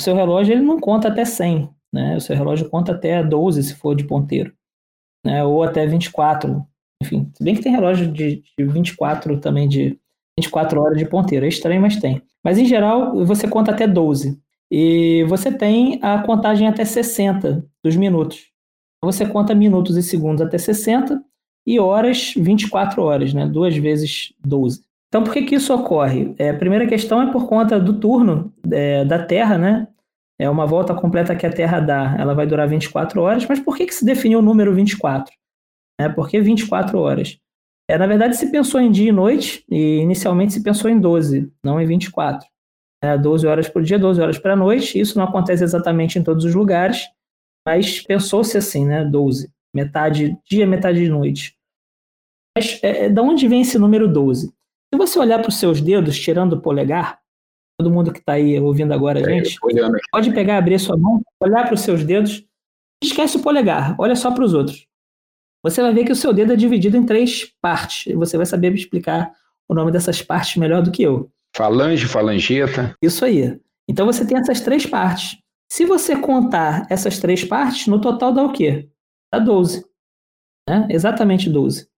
[0.00, 1.77] O seu relógio ele não conta até 100.
[1.92, 2.16] Né?
[2.16, 4.52] O seu relógio conta até 12 se for de ponteiro.
[5.24, 5.44] Né?
[5.44, 6.64] Ou até 24.
[7.02, 9.98] Enfim, se bem que tem relógio de, de 24 também de
[10.38, 11.44] 24 horas de ponteiro.
[11.44, 12.22] É estranho, mas tem.
[12.44, 14.40] Mas em geral, você conta até 12.
[14.70, 18.50] E você tem a contagem até 60 dos minutos.
[19.02, 21.22] Você conta minutos e segundos até 60
[21.66, 23.46] e horas 24 horas, né?
[23.46, 24.82] Duas vezes 12.
[25.08, 26.34] Então, por que, que isso ocorre?
[26.38, 29.88] É, a primeira questão é por conta do turno é, da Terra, né?
[30.40, 33.76] É uma volta completa que a Terra dá, ela vai durar 24 horas, mas por
[33.76, 35.34] que, que se definiu o número 24?
[36.00, 37.38] É, por que 24 horas?
[37.90, 41.50] É, na verdade, se pensou em dia e noite, e inicialmente se pensou em 12,
[41.64, 42.46] não em 24.
[43.02, 45.00] É, 12 horas por dia, 12 horas para a noite.
[45.00, 47.08] Isso não acontece exatamente em todos os lugares,
[47.66, 49.04] mas pensou-se assim, né?
[49.04, 49.50] 12.
[49.74, 51.56] Metade dia, metade noite.
[52.56, 54.48] Mas é, é, da onde vem esse número 12?
[54.48, 57.20] Se você olhar para os seus dedos, tirando o polegar,
[57.78, 59.58] todo mundo que está aí ouvindo agora, é, gente,
[60.10, 62.44] pode pegar, abrir sua mão, olhar para os seus dedos,
[63.02, 64.88] esquece o polegar, olha só para os outros
[65.62, 68.06] você vai ver que o seu dedo é dividido em três partes.
[68.06, 69.32] E você vai saber me explicar
[69.68, 71.30] o nome dessas partes melhor do que eu.
[71.54, 72.94] Falange, falangeta.
[73.02, 73.60] Isso aí.
[73.88, 75.38] Então você tem essas três partes.
[75.70, 78.88] Se você contar essas três partes, no total dá o quê?
[79.32, 79.84] Dá 12.
[80.68, 80.86] Né?
[80.90, 81.88] Exatamente 12.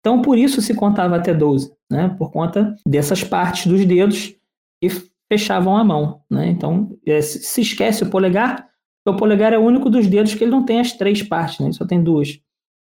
[0.00, 2.08] Então, por isso se contava até 12, né?
[2.18, 4.34] por conta dessas partes dos dedos
[4.80, 4.88] que
[5.32, 6.20] fechavam a mão.
[6.30, 6.48] Né?
[6.48, 8.68] Então, é, se esquece o polegar,
[9.08, 11.66] o polegar é o único dos dedos que ele não tem as três partes, né?
[11.66, 12.38] ele só tem duas.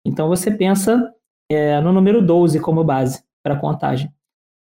[0.05, 1.09] Então você pensa
[1.49, 4.11] é, no número 12 como base para a contagem.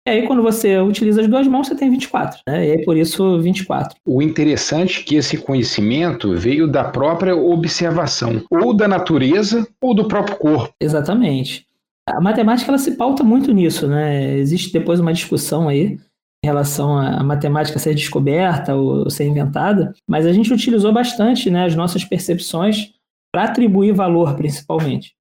[0.07, 2.41] E aí, quando você utiliza as duas mãos, você tem 24.
[2.47, 2.69] Né?
[2.69, 3.99] E aí, por isso, 24.
[4.07, 10.07] O interessante é que esse conhecimento veio da própria observação, ou da natureza, ou do
[10.07, 10.73] próprio corpo.
[10.81, 11.67] Exatamente.
[12.09, 13.89] A matemática ela se pauta muito nisso.
[13.89, 14.39] Né?
[14.39, 15.99] Existe depois uma discussão aí
[16.45, 21.65] em relação à matemática ser descoberta ou ser inventada, mas a gente utilizou bastante né,
[21.65, 22.93] as nossas percepções
[23.33, 25.17] para atribuir valor, principalmente.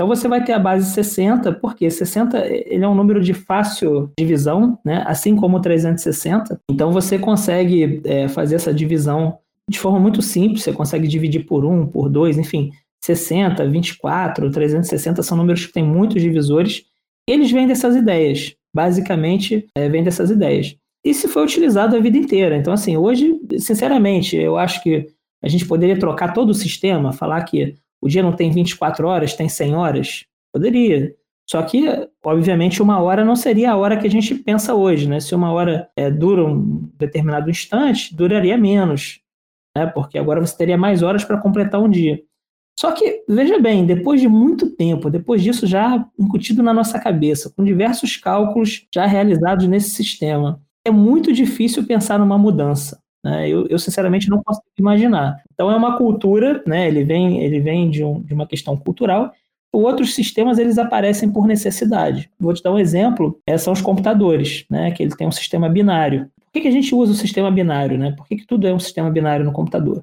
[0.00, 4.10] Então você vai ter a base 60, porque 60 ele é um número de fácil
[4.18, 5.04] divisão, né?
[5.06, 6.58] assim como o 360.
[6.70, 9.38] Então você consegue é, fazer essa divisão
[9.68, 12.70] de forma muito simples, você consegue dividir por 1, por 2, enfim.
[13.04, 16.84] 60, 24, 360 são números que têm muitos divisores.
[17.30, 20.76] Eles vêm dessas ideias, basicamente é, vêm dessas ideias.
[21.04, 22.56] Isso foi utilizado a vida inteira.
[22.56, 25.06] Então, assim, hoje, sinceramente, eu acho que
[25.40, 29.34] a gente poderia trocar todo o sistema, falar que o dia não tem 24 horas,
[29.34, 30.24] tem 100 horas?
[30.52, 31.14] Poderia.
[31.48, 31.84] Só que,
[32.24, 35.20] obviamente, uma hora não seria a hora que a gente pensa hoje, né?
[35.20, 39.20] Se uma hora é, dura um determinado instante, duraria menos,
[39.76, 39.86] né?
[39.86, 42.20] Porque agora você teria mais horas para completar um dia.
[42.80, 47.52] Só que, veja bem, depois de muito tempo, depois disso já incutido na nossa cabeça,
[47.54, 52.98] com diversos cálculos já realizados nesse sistema, é muito difícil pensar numa mudança.
[53.22, 53.50] Né?
[53.50, 55.42] Eu, eu, sinceramente não consigo imaginar.
[55.52, 56.88] Então é uma cultura, né?
[56.88, 59.30] ele vem, ele vem de, um, de uma questão cultural.
[59.70, 62.30] Outros sistemas eles aparecem por necessidade.
[62.40, 64.90] Vou te dar um exemplo: é, são os computadores, né?
[64.90, 66.30] que ele tem um sistema binário.
[66.46, 67.98] Por que, que a gente usa o sistema binário?
[67.98, 68.12] Né?
[68.12, 70.02] Por que, que tudo é um sistema binário no computador?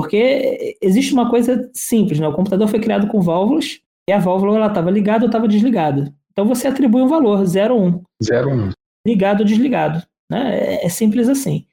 [0.00, 2.26] Porque existe uma coisa simples, né?
[2.26, 6.10] O computador foi criado com válvulas e a válvula ela estava ligada ou estava desligada.
[6.32, 7.86] Então você atribui um valor, 0 ou 1.
[7.86, 8.02] Um.
[8.22, 8.64] 0 ou 1.
[8.64, 8.70] Um
[9.06, 10.02] ligado ou desligado.
[10.30, 10.58] Né?
[10.58, 11.66] É, é simples assim.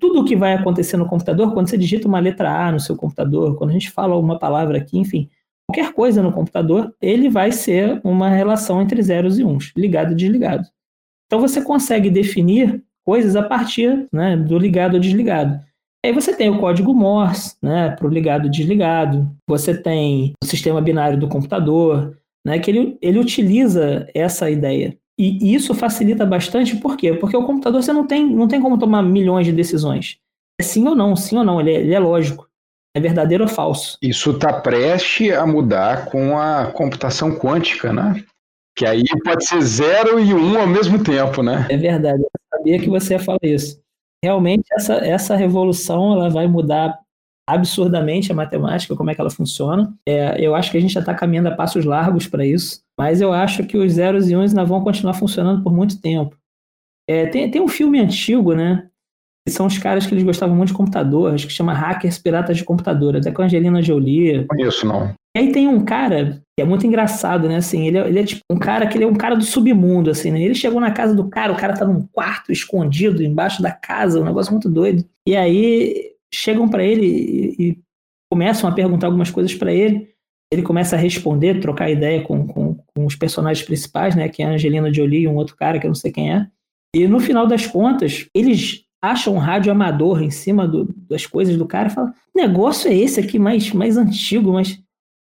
[0.00, 2.96] Tudo o que vai acontecer no computador, quando você digita uma letra A no seu
[2.96, 5.28] computador, quando a gente fala uma palavra aqui, enfim,
[5.68, 10.16] qualquer coisa no computador, ele vai ser uma relação entre zeros e uns, ligado e
[10.16, 10.66] desligado.
[11.26, 15.60] Então você consegue definir coisas a partir né, do ligado ou desligado.
[16.06, 20.46] Aí você tem o código Morse né, para o ligado e desligado, você tem o
[20.46, 24.96] sistema binário do computador, né, que ele, ele utiliza essa ideia.
[25.18, 27.14] E isso facilita bastante, por quê?
[27.14, 30.18] Porque o computador você não tem, não tem como tomar milhões de decisões.
[30.60, 32.46] É sim ou não, sim ou não, ele é, ele é lógico.
[32.94, 33.98] É verdadeiro ou falso.
[34.00, 38.24] Isso está prestes a mudar com a computação quântica, né?
[38.76, 41.66] Que aí pode ser zero e um ao mesmo tempo, né?
[41.68, 43.84] É verdade, eu sabia que você ia falar isso.
[44.24, 46.98] Realmente, essa, essa revolução ela vai mudar
[47.48, 49.94] absurdamente a matemática, como é que ela funciona.
[50.06, 53.20] É, eu acho que a gente já está caminhando a passos largos para isso, mas
[53.20, 56.36] eu acho que os zeros e uns ainda vão continuar funcionando por muito tempo.
[57.08, 58.90] É, tem, tem um filme antigo, né?
[59.46, 62.56] Que são os caras que eles gostavam muito de computador, acho que chama Hackers Piratas
[62.56, 64.44] de Computador, até com a Angelina Jolie.
[64.46, 65.14] Conheço, não.
[65.36, 67.56] E aí tem um cara que é muito engraçado, né?
[67.56, 70.10] Assim, ele é, ele é tipo um cara que ele é um cara do submundo,
[70.10, 70.40] assim, né?
[70.40, 74.18] Ele chegou na casa do cara, o cara tá num quarto escondido embaixo da casa,
[74.18, 75.04] um negócio muito doido.
[75.28, 77.78] E aí chegam para ele e, e,
[78.32, 80.08] começam a perguntar algumas coisas para ele.
[80.50, 84.30] Ele começa a responder, trocar ideia com, com, com, os personagens principais, né?
[84.30, 86.46] Que é a Angelina Jolie e um outro cara que eu não sei quem é.
[86.94, 91.56] E no final das contas, eles acham um rádio amador em cima do, das coisas
[91.56, 94.78] do cara e falam: negócio é esse aqui mais, mais antigo, mas.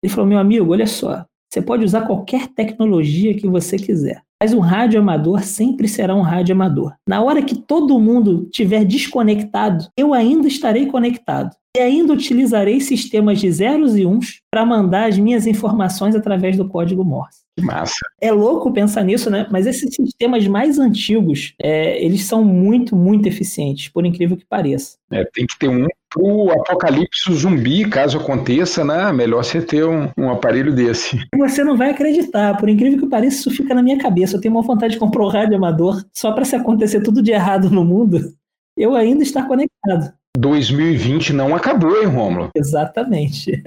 [0.03, 4.21] Ele falou: meu amigo, olha só, você pode usar qualquer tecnologia que você quiser.
[4.41, 6.93] Mas um rádio amador sempre será um rádio amador.
[7.07, 11.55] Na hora que todo mundo estiver desconectado, eu ainda estarei conectado.
[11.75, 16.69] E ainda utilizarei sistemas de zeros e uns para mandar as minhas informações através do
[16.69, 17.43] código Morse.
[17.59, 18.05] Massa.
[18.21, 19.45] É louco pensar nisso, né?
[19.51, 24.97] Mas esses sistemas mais antigos, é, eles são muito, muito eficientes, por incrível que pareça.
[25.11, 29.11] É, tem que ter um pro apocalipse zumbi, caso aconteça, né?
[29.11, 31.17] Melhor você ter um, um, aparelho desse.
[31.37, 34.37] Você não vai acreditar, por incrível que pareça, isso fica na minha cabeça.
[34.37, 37.31] Eu tenho uma vontade de comprar um rádio amador só para se acontecer tudo de
[37.31, 38.33] errado no mundo,
[38.77, 40.13] eu ainda estar conectado.
[40.37, 42.49] 2020 não acabou, hein, Romulo?
[42.55, 43.63] Exatamente.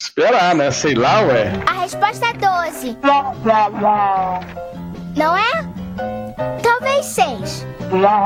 [0.00, 0.70] Esperar, né?
[0.70, 1.52] Sei lá, ué.
[1.66, 2.96] A resposta é 12.
[5.16, 5.50] Não é?
[6.62, 7.66] Talvez 6.
[7.90, 8.16] 4.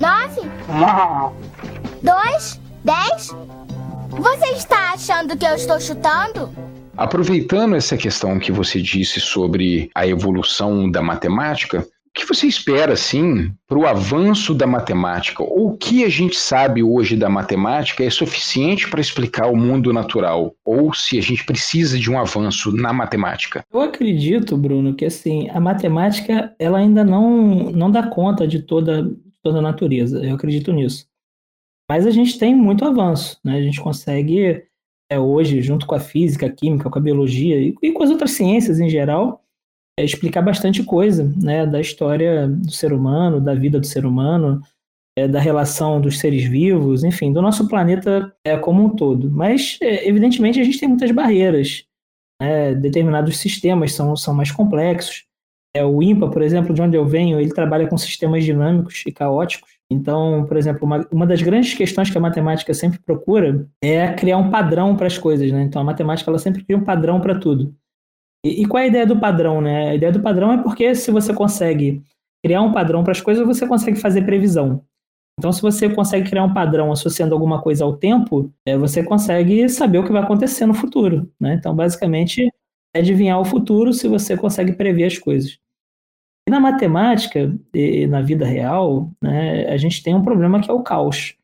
[0.00, 0.50] 9.
[2.02, 2.60] 2.
[2.84, 3.36] 10.
[4.10, 6.50] Você está achando que eu estou chutando?
[6.96, 13.52] Aproveitando essa questão que você disse sobre a evolução da matemática, que você espera, assim,
[13.68, 15.42] para o avanço da matemática?
[15.42, 19.92] Ou o que a gente sabe hoje da matemática é suficiente para explicar o mundo
[19.92, 20.54] natural?
[20.64, 23.64] Ou se a gente precisa de um avanço na matemática?
[23.72, 29.08] Eu acredito, Bruno, que assim, a matemática ela ainda não, não dá conta de toda,
[29.42, 30.24] toda a natureza.
[30.24, 31.06] Eu acredito nisso.
[31.88, 33.56] Mas a gente tem muito avanço, né?
[33.56, 34.64] A gente consegue,
[35.08, 38.10] é, hoje, junto com a física, a química, com a biologia e, e com as
[38.10, 39.44] outras ciências em geral,
[40.00, 44.62] é explicar bastante coisa, né, da história do ser humano, da vida do ser humano,
[45.16, 49.30] é, da relação dos seres vivos, enfim, do nosso planeta é, como um todo.
[49.30, 51.84] Mas, é, evidentemente, a gente tem muitas barreiras.
[52.40, 52.74] Né?
[52.74, 55.24] Determinados sistemas são, são mais complexos.
[55.76, 59.12] É, o IMPA, por exemplo, de onde eu venho, ele trabalha com sistemas dinâmicos e
[59.12, 59.70] caóticos.
[59.90, 64.38] Então, por exemplo, uma, uma das grandes questões que a matemática sempre procura é criar
[64.38, 65.52] um padrão para as coisas.
[65.52, 65.62] Né?
[65.62, 67.74] Então, a matemática ela sempre cria um padrão para tudo.
[68.44, 69.90] E, e, qual é a ideia do padrão, né?
[69.90, 72.02] A ideia do padrão é porque se você consegue
[72.42, 74.82] criar um padrão para as coisas, você consegue fazer previsão.
[75.38, 79.68] Então, se você consegue criar um padrão associando alguma coisa ao tempo, é, você consegue
[79.68, 81.30] saber o que vai acontecer no futuro.
[81.40, 81.54] Né?
[81.54, 82.50] Então, basicamente,
[82.94, 85.58] é adivinhar o futuro se você consegue prever as coisas.
[86.46, 90.74] E na matemática e na vida real, né, a gente tem um problema que é
[90.74, 91.36] o caos.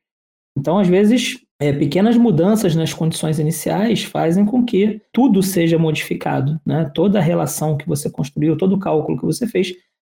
[0.58, 6.60] Então, às vezes, é, pequenas mudanças nas condições iniciais fazem com que tudo seja modificado.
[6.66, 6.90] Né?
[6.94, 9.72] Toda a relação que você construiu, todo o cálculo que você fez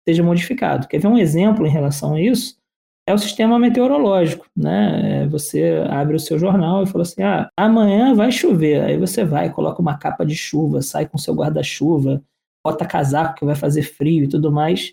[0.06, 0.86] seja modificado.
[0.86, 2.58] Quer ver um exemplo em relação a isso?
[3.06, 5.22] É o sistema meteorológico, né?
[5.22, 8.82] É, você abre o seu jornal e fala assim: ah, amanhã vai chover.
[8.82, 12.22] Aí você vai, coloca uma capa de chuva, sai com seu guarda-chuva,
[12.64, 14.92] bota casaco que vai fazer frio e tudo mais.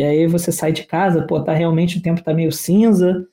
[0.00, 3.24] E aí você sai de casa, pô, tá realmente o tempo tá meio cinza.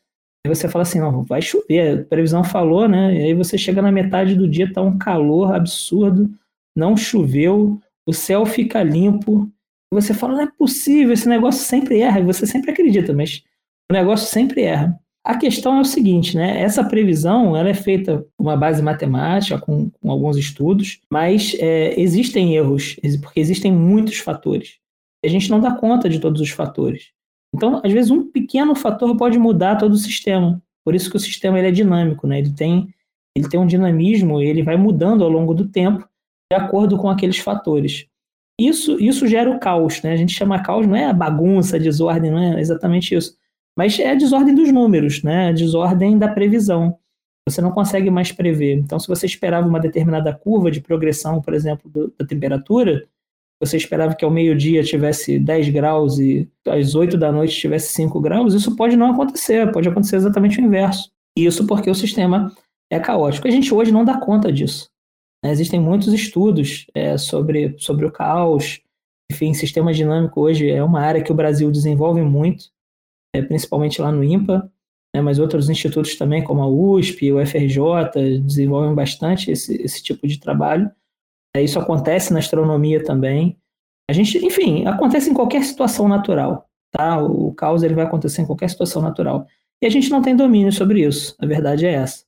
[0.45, 3.13] Aí você fala assim, não, vai chover, a previsão falou, né?
[3.15, 6.29] E aí você chega na metade do dia, tá um calor absurdo,
[6.75, 9.49] não choveu, o céu fica limpo.
[9.93, 13.43] E você fala, não é possível, esse negócio sempre erra, e você sempre acredita, mas
[13.91, 14.99] o negócio sempre erra.
[15.23, 16.59] A questão é o seguinte, né?
[16.61, 21.99] Essa previsão ela é feita com uma base matemática, com, com alguns estudos, mas é,
[21.99, 24.79] existem erros, porque existem muitos fatores.
[25.23, 27.11] A gente não dá conta de todos os fatores.
[27.53, 30.61] Então, às vezes, um pequeno fator pode mudar todo o sistema.
[30.83, 32.39] Por isso que o sistema ele é dinâmico, né?
[32.39, 32.93] Ele tem,
[33.35, 36.07] ele tem um dinamismo, ele vai mudando ao longo do tempo
[36.51, 38.07] de acordo com aqueles fatores.
[38.59, 40.11] Isso, isso gera o caos, né?
[40.13, 43.35] A gente chama caos, não é a bagunça, desordem, não é exatamente isso.
[43.77, 45.49] Mas é a desordem dos números, né?
[45.49, 46.97] A desordem da previsão.
[47.47, 48.75] Você não consegue mais prever.
[48.75, 53.07] Então, se você esperava uma determinada curva de progressão, por exemplo, do, da temperatura,
[53.61, 58.19] você esperava que ao meio-dia tivesse 10 graus e às 8 da noite tivesse 5
[58.19, 61.11] graus, isso pode não acontecer, pode acontecer exatamente o inverso.
[61.37, 62.51] Isso porque o sistema
[62.91, 63.47] é caótico.
[63.47, 64.89] A gente hoje não dá conta disso.
[65.45, 65.51] Né?
[65.51, 68.81] Existem muitos estudos é, sobre, sobre o caos.
[69.31, 72.65] Enfim, sistema dinâmico hoje é uma área que o Brasil desenvolve muito,
[73.33, 74.69] é, principalmente lá no IMPA,
[75.15, 75.21] né?
[75.21, 80.39] mas outros institutos também, como a USP, o FRJ, desenvolvem bastante esse, esse tipo de
[80.39, 80.91] trabalho.
[81.55, 83.57] É, isso acontece na astronomia também.
[84.09, 87.21] A gente, enfim, acontece em qualquer situação natural, tá?
[87.21, 89.45] O caos ele vai acontecer em qualquer situação natural.
[89.81, 91.35] E a gente não tem domínio sobre isso.
[91.39, 92.23] A verdade é essa.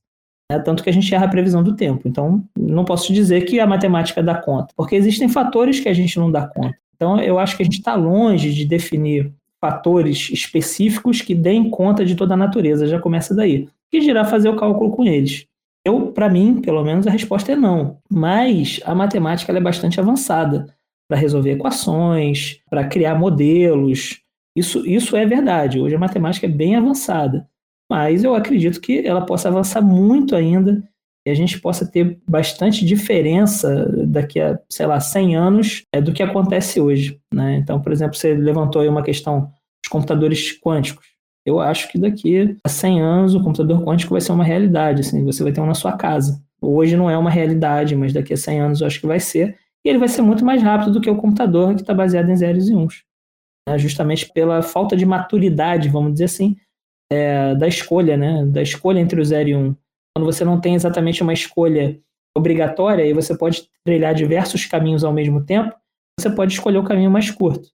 [0.50, 2.06] É, tanto que a gente erra a previsão do tempo.
[2.06, 6.18] Então, não posso dizer que a matemática dá conta, porque existem fatores que a gente
[6.18, 6.76] não dá conta.
[6.94, 12.04] Então, eu acho que a gente está longe de definir fatores específicos que deem conta
[12.04, 12.86] de toda a natureza.
[12.86, 13.68] Já começa daí.
[13.90, 15.46] Que dirá fazer o cálculo com eles?
[15.84, 17.98] Eu, para mim, pelo menos, a resposta é não.
[18.10, 20.66] Mas a matemática é bastante avançada
[21.08, 24.20] para resolver equações, para criar modelos.
[24.56, 25.78] Isso, isso é verdade.
[25.78, 27.46] Hoje a matemática é bem avançada.
[27.90, 30.82] Mas eu acredito que ela possa avançar muito ainda
[31.26, 36.12] e a gente possa ter bastante diferença daqui a, sei lá, 100 anos é, do
[36.12, 37.18] que acontece hoje.
[37.32, 37.56] Né?
[37.56, 39.42] Então, por exemplo, você levantou aí uma questão
[39.82, 41.13] dos computadores quânticos.
[41.46, 45.24] Eu acho que daqui a 100 anos o computador quântico vai ser uma realidade, assim,
[45.24, 46.42] você vai ter um na sua casa.
[46.60, 49.58] Hoje não é uma realidade, mas daqui a 100 anos eu acho que vai ser.
[49.84, 52.36] E ele vai ser muito mais rápido do que o computador que está baseado em
[52.36, 53.04] zeros e uns.
[53.68, 53.78] Né?
[53.78, 56.56] Justamente pela falta de maturidade, vamos dizer assim,
[57.12, 58.46] é, da escolha, né?
[58.46, 59.76] da escolha entre o zero e um.
[60.16, 62.00] Quando você não tem exatamente uma escolha
[62.36, 65.74] obrigatória e você pode trilhar diversos caminhos ao mesmo tempo,
[66.18, 67.68] você pode escolher o caminho mais curto.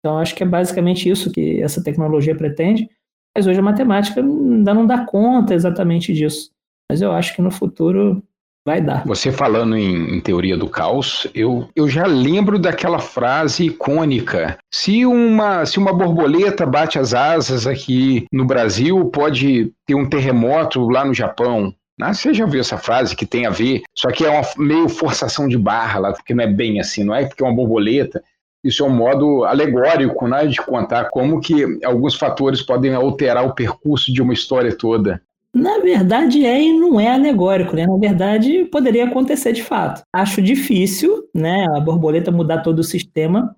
[0.00, 2.88] Então, acho que é basicamente isso que essa tecnologia pretende.
[3.36, 6.50] Mas hoje a matemática ainda não dá conta exatamente disso.
[6.90, 8.22] Mas eu acho que no futuro
[8.66, 9.04] vai dar.
[9.04, 14.56] Você falando em, em, teoria do caos, eu, eu já lembro daquela frase icônica.
[14.72, 20.88] Se uma, se uma borboleta bate as asas aqui no Brasil, pode ter um terremoto
[20.88, 21.74] lá no Japão.
[22.00, 23.82] Ah, você já viu essa frase que tem a ver?
[23.96, 27.14] Só que é uma meio forçação de barra lá, porque não é bem assim, não
[27.14, 28.22] é porque é uma borboleta.
[28.66, 33.54] Isso é um modo alegórico né, de contar como que alguns fatores podem alterar o
[33.54, 35.22] percurso de uma história toda.
[35.54, 37.86] Na verdade é e não é alegórico, né?
[37.86, 40.02] Na verdade poderia acontecer de fato.
[40.12, 43.56] Acho difícil, né, a borboleta mudar todo o sistema,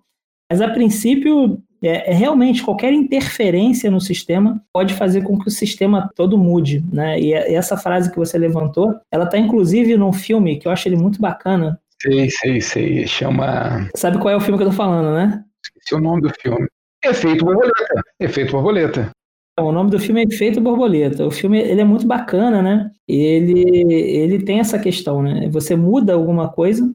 [0.50, 5.50] mas a princípio é, é, realmente qualquer interferência no sistema pode fazer com que o
[5.50, 7.20] sistema todo mude, né?
[7.20, 10.96] E, essa frase que você levantou, ela está inclusive num filme que eu acho ele
[10.96, 13.06] muito bacana, Sei, sei, sei.
[13.06, 13.88] Chama.
[13.94, 15.44] Sabe qual é o filme que eu tô falando, né?
[15.62, 16.66] Esqueci o nome do filme.
[17.04, 18.02] Efeito Borboleta.
[18.20, 19.10] Efeito Borboleta.
[19.52, 21.26] Então, o nome do filme é Efeito Borboleta.
[21.26, 22.90] O filme ele é muito bacana, né?
[23.08, 25.48] Ele, ele tem essa questão, né?
[25.50, 26.94] Você muda alguma coisa.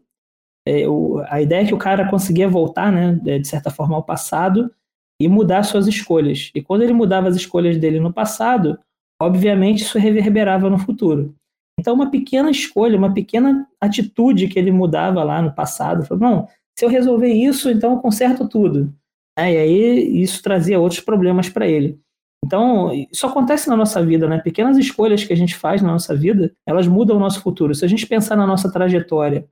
[0.66, 3.96] É, o, a ideia é que o cara conseguia voltar, né, é, de certa forma,
[3.96, 4.72] ao passado
[5.20, 6.52] e mudar suas escolhas.
[6.56, 8.80] E quando ele mudava as escolhas dele no passado,
[9.22, 11.36] obviamente isso reverberava no futuro.
[11.84, 16.48] Então, uma pequena escolha, uma pequena atitude que ele mudava lá no passado, falou, não,
[16.80, 18.94] se eu resolver isso, então eu conserto tudo.
[19.38, 22.00] É, e aí isso trazia outros problemas para ele.
[22.46, 24.38] Então, isso acontece na nossa vida, né?
[24.40, 27.76] Pequenas escolhas que a gente faz na nossa vida, elas mudam o nosso futuro.
[27.76, 29.46] Se a gente pensar na nossa trajetória,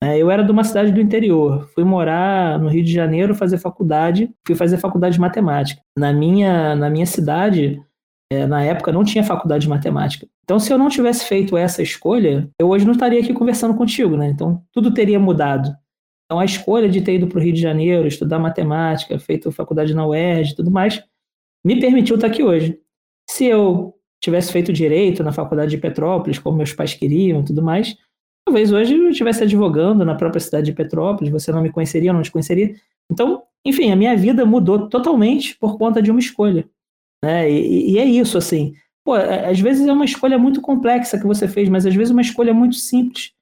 [0.00, 0.16] né?
[0.16, 4.32] eu era de uma cidade do interior, fui morar no Rio de Janeiro, fazer faculdade,
[4.46, 5.82] fui fazer faculdade de matemática.
[5.98, 7.82] Na minha, na minha cidade,
[8.30, 10.26] é, na época, não tinha faculdade de matemática.
[10.44, 14.16] Então, se eu não tivesse feito essa escolha, eu hoje não estaria aqui conversando contigo,
[14.16, 14.28] né?
[14.28, 15.74] Então, tudo teria mudado.
[16.24, 19.94] Então, a escolha de ter ido para o Rio de Janeiro, estudar matemática, feito faculdade
[19.94, 21.02] na UERJ e tudo mais,
[21.64, 22.78] me permitiu estar aqui hoje.
[23.28, 27.62] Se eu tivesse feito direito na faculdade de Petrópolis, como meus pais queriam e tudo
[27.62, 27.94] mais,
[28.46, 32.14] talvez hoje eu estivesse advogando na própria cidade de Petrópolis, você não me conheceria, eu
[32.14, 32.74] não te conheceria.
[33.10, 36.68] Então, enfim, a minha vida mudou totalmente por conta de uma escolha.
[37.24, 37.50] Né?
[37.50, 38.74] E, e é isso, assim.
[39.02, 42.14] Pô, às vezes é uma escolha muito complexa que você fez, mas às vezes é
[42.14, 43.32] uma escolha muito simples.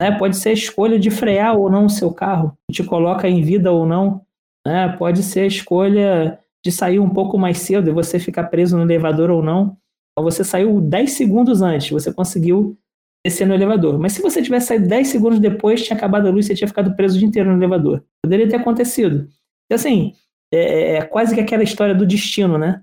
[0.00, 0.10] Né?
[0.12, 3.42] Pode ser a escolha de frear ou não o seu carro, que te coloca em
[3.42, 4.20] vida ou não.
[4.66, 4.94] Né?
[4.98, 8.82] Pode ser a escolha de sair um pouco mais cedo e você ficar preso no
[8.82, 9.78] elevador ou não.
[10.12, 12.76] Então, você saiu 10 segundos antes, você conseguiu
[13.24, 13.98] descer no elevador.
[13.98, 16.94] Mas se você tivesse saído 10 segundos depois, tinha acabado a luz, você tinha ficado
[16.94, 18.04] preso o dia inteiro no elevador.
[18.22, 19.28] Poderia ter acontecido.
[19.64, 20.12] Então, assim,
[20.52, 22.82] é, é, é quase que aquela história do destino, né?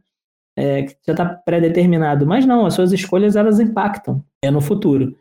[0.59, 2.25] É, que já está pré-determinado.
[2.25, 5.15] Mas não, as suas escolhas elas impactam é, no futuro.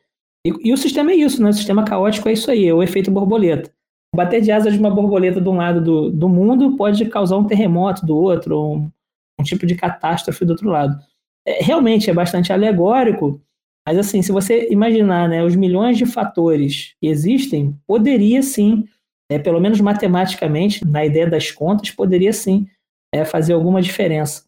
[0.46, 1.50] E, e, o sistema é isso, né?
[1.50, 3.70] O sistema caótico é isso aí, é o efeito borboleta.
[4.14, 7.44] Bater de asas de uma borboleta de um lado do, do mundo pode causar um
[7.44, 8.90] terremoto do outro, um,
[9.38, 10.98] um tipo de catástrofe do outro lado.
[11.46, 13.40] É, realmente é bastante alegórico,
[13.86, 18.84] mas assim, se você imaginar né, os milhões de fatores que existem, poderia sim,
[19.30, 22.66] é, pelo menos matematicamente, na ideia das contas, poderia sim
[23.12, 24.45] é, fazer alguma diferença.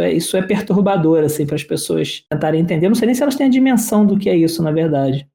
[0.00, 2.88] é, isso é perturbador assim, para as pessoas tentarem entender.
[2.88, 5.26] Não sei nem se elas têm a dimensão do que é isso, na verdade.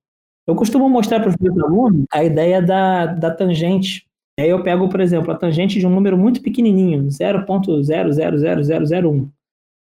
[0.47, 4.05] Eu costumo mostrar para os meus alunos a ideia da, da tangente.
[4.39, 9.29] Aí eu pego, por exemplo, a tangente de um número muito pequenininho, 0.000001.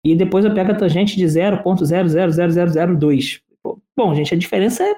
[0.04, 3.40] E depois eu pego a tangente de 0.000002.
[3.96, 4.96] Bom, gente, a diferença é,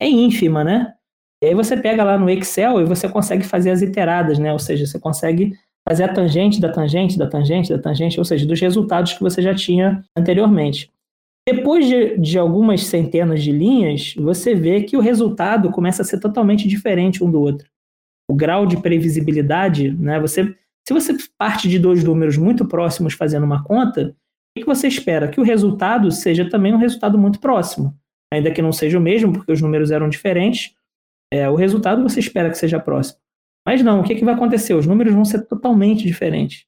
[0.00, 0.94] é ínfima, né?
[1.42, 4.52] E aí você pega lá no Excel e você consegue fazer as iteradas, né?
[4.52, 5.52] Ou seja, você consegue
[5.88, 9.40] fazer a tangente da tangente da tangente da tangente, ou seja, dos resultados que você
[9.40, 10.90] já tinha anteriormente.
[11.48, 16.20] Depois de, de, algumas centenas de linhas, você vê que o resultado começa a ser
[16.20, 17.66] totalmente diferente um do outro.
[18.30, 20.20] O grau de previsibilidade, né?
[20.20, 20.54] Você,
[20.86, 24.14] se você parte de dois números muito próximos fazendo uma conta,
[24.54, 25.28] o que você espera?
[25.28, 27.94] Que o resultado seja também um resultado muito próximo
[28.32, 30.74] ainda que não seja o mesmo, porque os números eram diferentes,
[31.32, 33.18] é, o resultado você espera que seja próximo.
[33.68, 34.72] Mas não, o que, que vai acontecer?
[34.72, 36.64] Os números vão ser totalmente diferentes.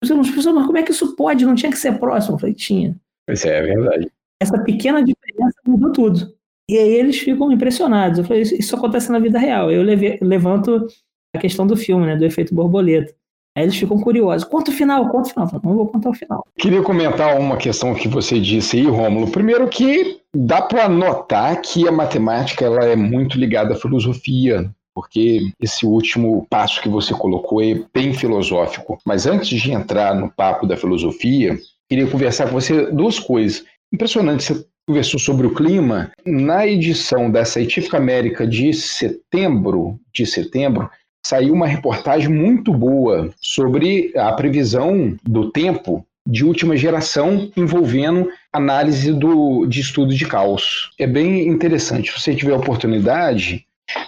[0.00, 1.44] As pessoas, mas como é que isso pode?
[1.44, 2.36] Não tinha que ser próximo?
[2.36, 2.94] Eu falei, tinha.
[3.28, 4.08] Isso é verdade.
[4.40, 6.32] Essa pequena diferença mudou tudo.
[6.70, 8.20] E aí eles ficam impressionados.
[8.20, 9.68] Eu falei, isso, acontece na vida real.
[9.68, 10.86] Eu levei, levanto
[11.34, 13.12] a questão do filme, né, do efeito borboleta.
[13.58, 14.46] Aí eles ficam curiosos.
[14.46, 15.08] Quanto final?
[15.08, 15.50] Quanto final?
[15.60, 16.46] Não vou contar o final.
[16.56, 19.32] Queria comentar uma questão que você disse aí, Rômulo.
[19.32, 25.50] Primeiro que dá para notar que a matemática ela é muito ligada à filosofia, porque
[25.60, 28.98] esse último passo que você colocou é bem filosófico.
[29.04, 33.64] Mas antes de entrar no papo da filosofia, queria conversar com você duas coisas.
[33.92, 36.12] Impressionante, você conversou sobre o clima.
[36.24, 40.88] Na edição da Científica América de setembro, de setembro,
[41.26, 49.12] saiu uma reportagem muito boa sobre a previsão do tempo de última geração envolvendo análise
[49.12, 50.90] do, de estudo de caos.
[50.98, 52.10] É bem interessante.
[52.10, 53.66] Se você tiver oportunidade,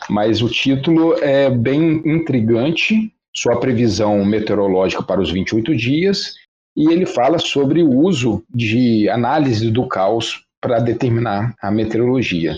[0.09, 6.35] mas o título é bem intrigante, sua previsão meteorológica para os 28 dias,
[6.77, 12.57] e ele fala sobre o uso de análise do caos para determinar a meteorologia.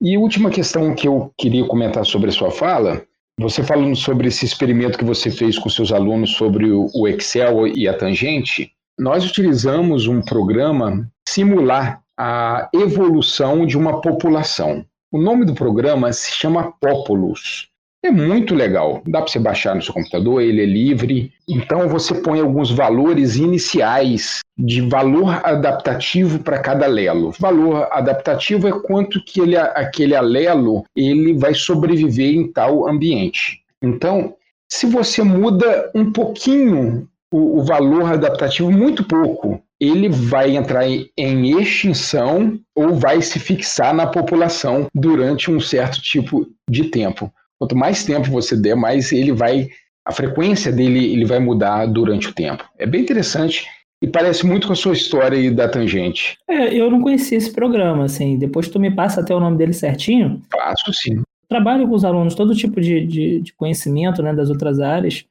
[0.00, 3.02] E última questão que eu queria comentar sobre a sua fala
[3.38, 7.86] você falando sobre esse experimento que você fez com seus alunos sobre o Excel e
[7.86, 14.86] a tangente, nós utilizamos um programa simular a evolução de uma população.
[15.12, 17.68] O nome do programa se chama Populus.
[18.04, 19.02] É muito legal.
[19.06, 21.32] Dá para você baixar no seu computador, ele é livre.
[21.48, 27.32] Então você põe alguns valores iniciais de valor adaptativo para cada alelo.
[27.38, 33.62] Valor adaptativo é quanto que ele, aquele alelo ele vai sobreviver em tal ambiente.
[33.82, 34.34] Então,
[34.68, 41.10] se você muda um pouquinho o, o valor adaptativo, muito pouco, ele vai entrar em,
[41.16, 47.32] em extinção ou vai se fixar na população durante um certo tipo de tempo.
[47.58, 49.68] Quanto mais tempo você der, mais ele vai
[50.04, 52.64] a frequência dele ele vai mudar durante o tempo.
[52.78, 53.66] É bem interessante
[54.00, 56.38] e parece muito com a sua história aí da tangente.
[56.48, 58.38] É, eu não conhecia esse programa, assim.
[58.38, 60.42] Depois tu me passa até o nome dele certinho.
[60.50, 61.22] Passo sim.
[61.48, 65.24] Trabalho com os alunos todo tipo de, de, de conhecimento né, das outras áreas.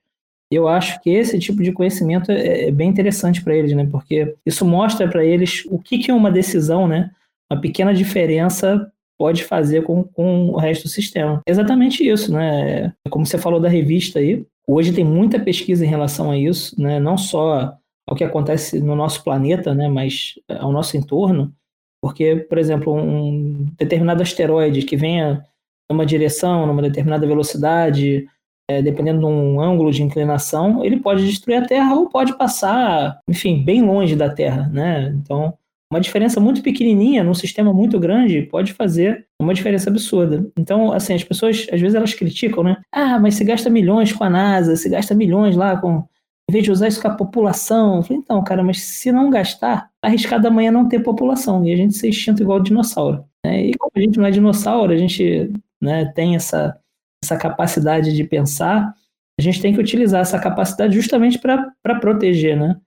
[0.52, 3.88] Eu acho que esse tipo de conhecimento é, é bem interessante para eles, né?
[3.92, 7.12] Porque isso mostra para eles o que, que uma decisão, né?
[7.52, 11.42] Uma pequena diferença pode fazer com, com o resto do sistema.
[11.48, 12.94] Exatamente isso, né?
[13.10, 17.00] Como você falou da revista aí, hoje tem muita pesquisa em relação a isso, né?
[17.00, 17.76] Não só
[18.08, 19.88] ao que acontece no nosso planeta, né?
[19.88, 21.54] Mas ao nosso entorno.
[22.02, 25.44] Porque, por exemplo, um determinado asteroide que venha
[25.90, 28.28] numa direção, numa determinada velocidade,
[28.70, 33.20] é, dependendo de um ângulo de inclinação, ele pode destruir a Terra ou pode passar,
[33.28, 35.14] enfim, bem longe da Terra, né?
[35.22, 35.54] Então,
[35.92, 40.50] uma diferença muito pequenininha num sistema muito grande pode fazer uma diferença absurda.
[40.58, 42.78] Então, assim, as pessoas, às vezes elas criticam, né?
[42.92, 46.04] Ah, mas se gasta milhões com a NASA, se gasta milhões lá com...
[46.48, 47.98] Em vez de usar isso com a população.
[47.98, 51.76] Eu falei, então, cara, mas se não gastar, arriscado amanhã não ter população e a
[51.76, 53.26] gente ser extinto igual o dinossauro.
[53.44, 53.68] Né?
[53.68, 55.52] E como a gente não é dinossauro, a gente
[55.82, 56.80] né, tem essa,
[57.26, 58.94] essa capacidade de pensar,
[59.38, 62.80] a gente tem que utilizar essa capacidade justamente para proteger, né?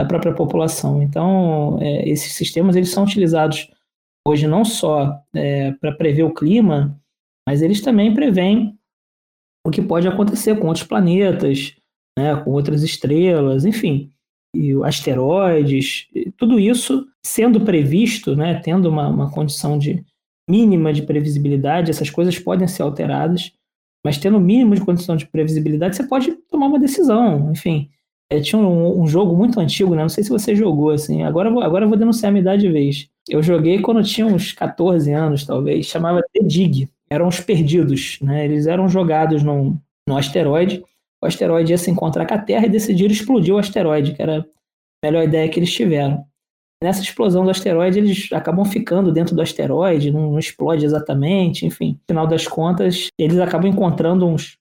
[0.00, 1.02] da própria população.
[1.02, 3.70] Então, é, esses sistemas eles são utilizados
[4.26, 6.98] hoje não só é, para prever o clima,
[7.46, 8.78] mas eles também preveem
[9.66, 11.74] o que pode acontecer com outros planetas,
[12.18, 14.10] né, com outras estrelas, enfim,
[14.54, 20.04] e asteroides, tudo isso sendo previsto, né, tendo uma, uma condição de
[20.48, 23.52] mínima de previsibilidade, essas coisas podem ser alteradas,
[24.04, 27.88] mas tendo o mínimo de condição de previsibilidade, você pode tomar uma decisão, enfim.
[28.30, 30.02] É, tinha um, um, jogo muito antigo, né?
[30.02, 31.22] Não sei se você jogou, assim.
[31.22, 33.08] Agora, agora eu vou denunciar a minha idade de vez.
[33.28, 35.86] Eu joguei quando tinha uns 14 anos, talvez.
[35.86, 36.88] Chamava The Dig.
[37.08, 38.44] Eram os perdidos, né?
[38.44, 39.78] Eles eram jogados num,
[40.08, 40.82] num asteroide.
[41.22, 44.40] O asteroide ia se encontrar com a Terra e decidiram explodir o asteroide, que era
[44.40, 44.44] a
[45.06, 46.24] melhor ideia que eles tiveram.
[46.84, 51.92] Nessa explosão do asteroide, eles acabam ficando dentro do asteroide, não, não explode exatamente, enfim.
[51.92, 54.58] No final das contas, eles acabam encontrando uns,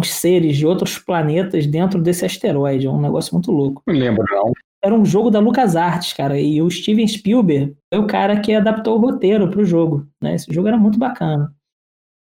[0.00, 2.86] uns seres de outros planetas dentro desse asteroide.
[2.86, 3.82] É um negócio muito louco.
[3.88, 4.52] Não lembro, não.
[4.84, 8.96] Era um jogo da LucasArts, cara, e o Steven Spielberg foi o cara que adaptou
[8.96, 10.06] o roteiro para o jogo.
[10.22, 10.36] Né?
[10.36, 11.52] Esse jogo era muito bacana.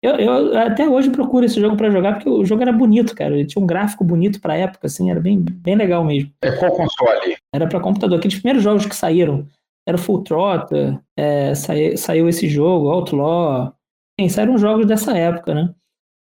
[0.03, 3.35] Eu, eu até hoje procuro esse jogo para jogar porque o jogo era bonito, cara.
[3.35, 6.31] Ele tinha um gráfico bonito para época, assim, era bem, bem legal mesmo.
[6.41, 7.37] É qual console?
[7.53, 8.17] Era para computador.
[8.17, 9.47] Aqueles primeiros jogos que saíram
[9.87, 13.75] era Full Throttle, é, saiu, saiu esse jogo, Outlaw.
[14.19, 15.73] Enfim, saíram jogos dessa época, né?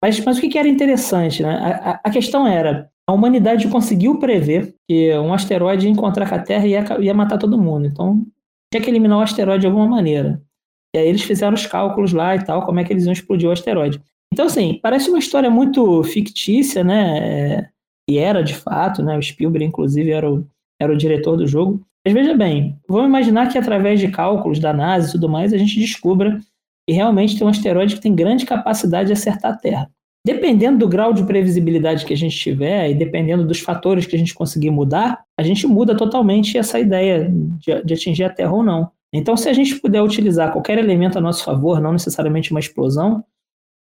[0.03, 1.55] Mas, mas o que, que era interessante, né?
[1.83, 6.39] A, a, questão era, a humanidade conseguiu prever que um asteroide ia encontrar com a
[6.39, 7.87] Terra e ia, ia matar todo mundo.
[7.87, 8.25] Então,
[8.71, 10.41] tinha que eliminar o asteroide de alguma maneira.
[10.95, 13.49] E aí eles fizeram os cálculos lá e tal, como é que eles iam explodir
[13.49, 14.01] o asteroide.
[14.33, 17.19] Então, assim, parece uma história muito fictícia, né?
[17.19, 17.69] É,
[18.09, 19.17] e era de fato, né?
[19.17, 20.45] O Spielberg, inclusive, era o,
[20.81, 21.81] era o diretor do jogo.
[22.05, 25.57] Mas veja bem, vamos imaginar que através de cálculos da NASA e tudo mais, a
[25.57, 26.39] gente descubra
[26.89, 29.91] e realmente tem um asteroide que tem grande capacidade de acertar a Terra.
[30.25, 34.19] Dependendo do grau de previsibilidade que a gente tiver e dependendo dos fatores que a
[34.19, 38.63] gente conseguir mudar, a gente muda totalmente essa ideia de, de atingir a Terra ou
[38.63, 38.89] não.
[39.13, 43.23] Então, se a gente puder utilizar qualquer elemento a nosso favor, não necessariamente uma explosão,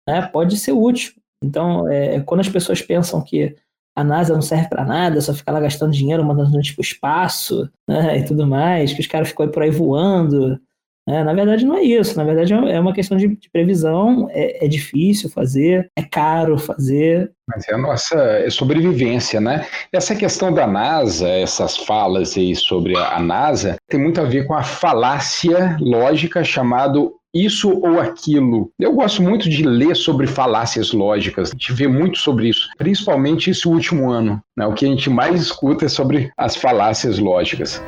[0.08, 1.14] né, pode ser útil.
[1.42, 3.56] Então, é, quando as pessoas pensam que
[3.96, 6.84] a NASA não serve para nada, só fica lá gastando dinheiro, mandando gente para o
[6.84, 10.60] espaço né, e tudo mais, que os caras ficam por aí voando,
[11.09, 12.16] é, na verdade, não é isso.
[12.16, 14.28] Na verdade, é, é uma questão de, de previsão.
[14.30, 17.30] É, é, difícil fazer, é caro fazer.
[17.48, 19.66] Mas é a nossa sobrevivência, né?
[19.92, 24.54] Essa questão da NASA, essas falas aí sobre a NASA, tem muito a ver com
[24.54, 28.70] a falácia lógica chamado isso ou aquilo.
[28.78, 33.68] Eu gosto muito de ler sobre falácias lógicas, de ver muito sobre isso, principalmente esse
[33.68, 34.40] último ano.
[34.57, 34.66] Né?
[34.66, 37.80] O que a gente mais escuta é sobre as falácias lógicas.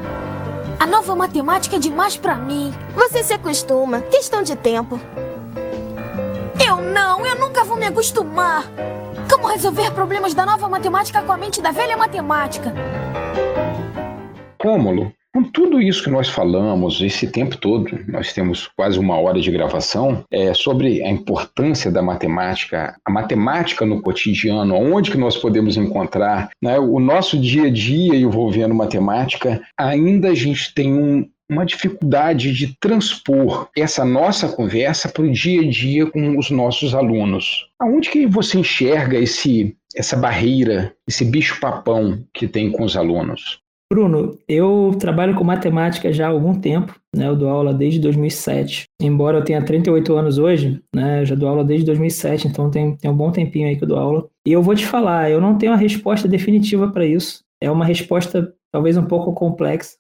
[0.81, 2.73] A nova matemática é demais para mim.
[2.95, 4.01] Você se acostuma.
[4.03, 5.01] Questão de tempo.
[6.65, 8.65] Eu não, eu nunca vou me acostumar.
[9.29, 12.73] Como resolver problemas da nova matemática com a mente da velha matemática?
[14.57, 19.41] Cômulo, com tudo isso que nós falamos, esse tempo todo, nós temos quase uma hora
[19.41, 25.37] de gravação, é, sobre a importância da matemática, a matemática no cotidiano, onde que nós
[25.37, 31.25] podemos encontrar, né, o nosso dia a dia envolvendo matemática, ainda a gente tem um,
[31.49, 36.97] uma dificuldade de transpor essa nossa conversa para o dia a dia com os nossos
[36.97, 37.69] alunos.
[37.79, 43.61] Aonde que você enxerga esse, essa barreira, esse bicho-papão que tem com os alunos?
[43.91, 47.27] Bruno, eu trabalho com matemática já há algum tempo, né?
[47.27, 48.85] Eu dou aula desde 2007.
[49.01, 51.23] Embora eu tenha 38 anos hoje, né?
[51.23, 53.89] Eu já dou aula desde 2007, então tem, tem um bom tempinho aí que eu
[53.89, 54.29] dou aula.
[54.47, 57.43] E eu vou te falar, eu não tenho uma resposta definitiva para isso.
[57.63, 59.97] É uma resposta talvez um pouco complexa.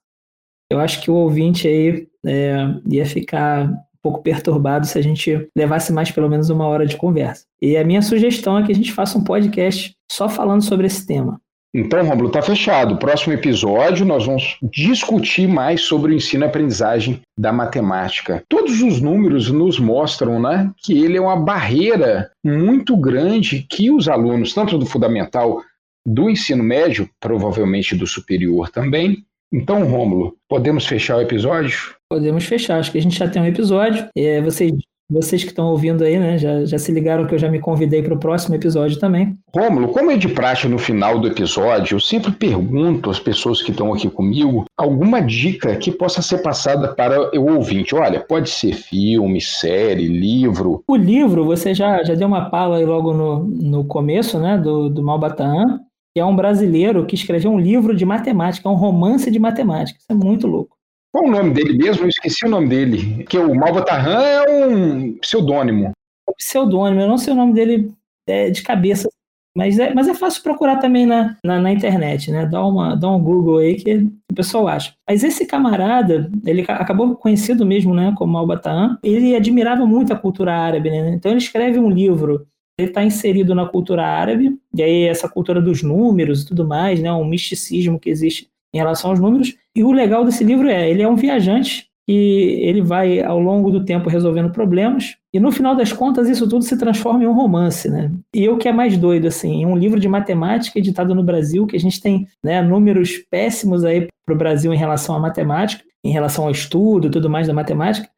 [0.70, 2.56] Eu acho que o ouvinte aí é,
[2.90, 6.96] ia ficar um pouco perturbado se a gente levasse mais pelo menos uma hora de
[6.98, 7.46] conversa.
[7.60, 11.06] E a minha sugestão é que a gente faça um podcast só falando sobre esse
[11.06, 11.40] tema.
[11.74, 12.96] Então, Romulo, está fechado.
[12.96, 18.42] Próximo episódio nós vamos discutir mais sobre o ensino e aprendizagem da matemática.
[18.48, 24.08] Todos os números nos mostram né, que ele é uma barreira muito grande que os
[24.08, 25.62] alunos, tanto do fundamental,
[26.06, 29.24] do ensino médio, provavelmente do superior também.
[29.52, 31.94] Então, Rômulo, podemos fechar o episódio?
[32.10, 32.78] Podemos fechar.
[32.78, 34.08] Acho que a gente já tem um episódio.
[34.16, 34.72] É, vocês
[35.10, 38.02] vocês que estão ouvindo aí, né, já, já se ligaram que eu já me convidei
[38.02, 39.36] para o próximo episódio também.
[39.54, 43.70] Rômulo, como é de praxe no final do episódio, eu sempre pergunto às pessoas que
[43.70, 47.94] estão aqui comigo alguma dica que possa ser passada para o ouvinte.
[47.94, 50.82] Olha, pode ser filme, série, livro.
[50.86, 54.90] O livro, você já, já deu uma pala aí logo no, no começo, né, do,
[54.90, 55.80] do Malbataan,
[56.14, 59.98] que é um brasileiro que escreveu um livro de matemática, um romance de matemática.
[59.98, 60.77] Isso é muito louco.
[61.12, 62.04] Qual o nome dele mesmo?
[62.04, 63.22] Eu esqueci o nome dele.
[63.22, 65.92] Porque o Malvatarran é um pseudônimo.
[66.28, 67.92] É pseudônimo, eu não sei o nome dele
[68.26, 69.08] é, de cabeça,
[69.56, 72.46] mas é, mas é fácil procurar também na, na, na, internet, né?
[72.46, 73.94] Dá, uma, dá um Google aí que
[74.30, 74.92] o pessoal acha.
[75.08, 80.54] Mas esse camarada, ele acabou conhecido mesmo né, como Malbataan, ele admirava muito a cultura
[80.54, 81.10] árabe, né?
[81.14, 82.46] Então ele escreve um livro
[82.78, 87.00] ele está inserido na cultura árabe, e aí essa cultura dos números e tudo mais,
[87.00, 89.54] né, um misticismo que existe em relação aos números.
[89.74, 93.70] E o legal desse livro é, ele é um viajante que ele vai ao longo
[93.70, 97.34] do tempo resolvendo problemas e no final das contas isso tudo se transforma em um
[97.34, 98.10] romance, né?
[98.34, 101.76] E o que é mais doido assim, um livro de matemática editado no Brasil que
[101.76, 106.10] a gente tem né, números péssimos aí para o Brasil em relação à matemática, em
[106.10, 108.08] relação ao estudo, e tudo mais da matemática,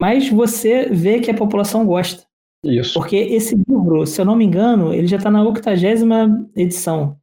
[0.00, 2.24] mas você vê que a população gosta.
[2.64, 2.94] Isso.
[2.94, 7.16] Porque esse livro, se eu não me engano, ele já está na octagésima edição.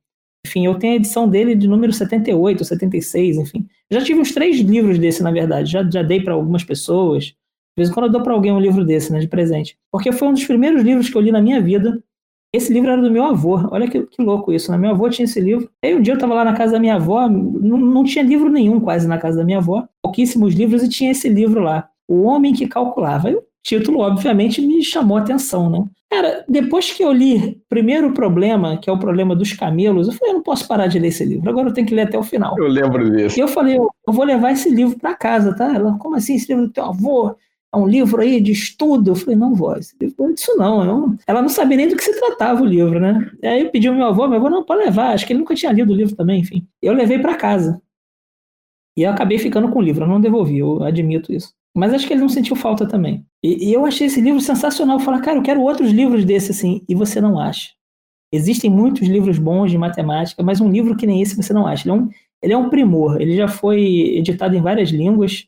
[0.46, 3.68] Enfim, eu tenho a edição dele de número 78, 76, enfim.
[3.92, 5.72] Já tive uns três livros desse, na verdade.
[5.72, 7.26] Já, já dei para algumas pessoas.
[7.26, 7.36] De
[7.78, 9.78] vez em quando eu dou para alguém um livro desse, né, de presente.
[9.92, 12.02] Porque foi um dos primeiros livros que eu li na minha vida.
[12.54, 13.56] Esse livro era do meu avô.
[13.72, 14.78] Olha que, que louco isso, né?
[14.78, 15.70] Meu avô tinha esse livro.
[15.84, 18.50] Aí um dia eu estava lá na casa da minha avó, não, não tinha livro
[18.50, 19.88] nenhum quase na casa da minha avó.
[20.04, 21.90] Pouquíssimos livros e tinha esse livro lá.
[22.10, 23.30] O Homem que Calculava.
[23.30, 25.86] O título, obviamente, me chamou a atenção, né?
[26.10, 30.14] Cara, depois que eu li primeiro o problema, que é o problema dos camelos, eu
[30.14, 32.18] falei, eu não posso parar de ler esse livro, agora eu tenho que ler até
[32.18, 32.58] o final.
[32.60, 33.40] Eu lembro disso.
[33.40, 35.74] E eu falei, eu, vou levar esse livro para casa, tá?
[35.74, 37.34] Ela, como assim, esse livro do teu avô?
[37.74, 39.12] É um livro aí de estudo?
[39.12, 41.18] Eu falei, não vou, esse livro não é disso não.
[41.26, 43.32] Ela não sabia nem do que se tratava o livro, né?
[43.42, 45.56] Aí eu pedi ao meu avô, meu avô, não, pode levar, acho que ele nunca
[45.56, 46.68] tinha lido o livro também, enfim.
[46.82, 47.82] Eu levei para casa.
[48.98, 51.54] E eu acabei ficando com o livro, eu não devolvi, eu admito isso.
[51.76, 53.26] Mas acho que ele não sentiu falta também.
[53.44, 54.98] E, e eu achei esse livro sensacional.
[54.98, 56.84] Eu falei, cara, eu quero outros livros desse assim.
[56.88, 57.70] E você não acha.
[58.34, 61.88] Existem muitos livros bons de matemática, mas um livro que nem esse você não acha.
[61.88, 62.10] Ele é um,
[62.42, 63.22] ele é um primor.
[63.22, 63.82] Ele já foi
[64.18, 65.48] editado em várias línguas.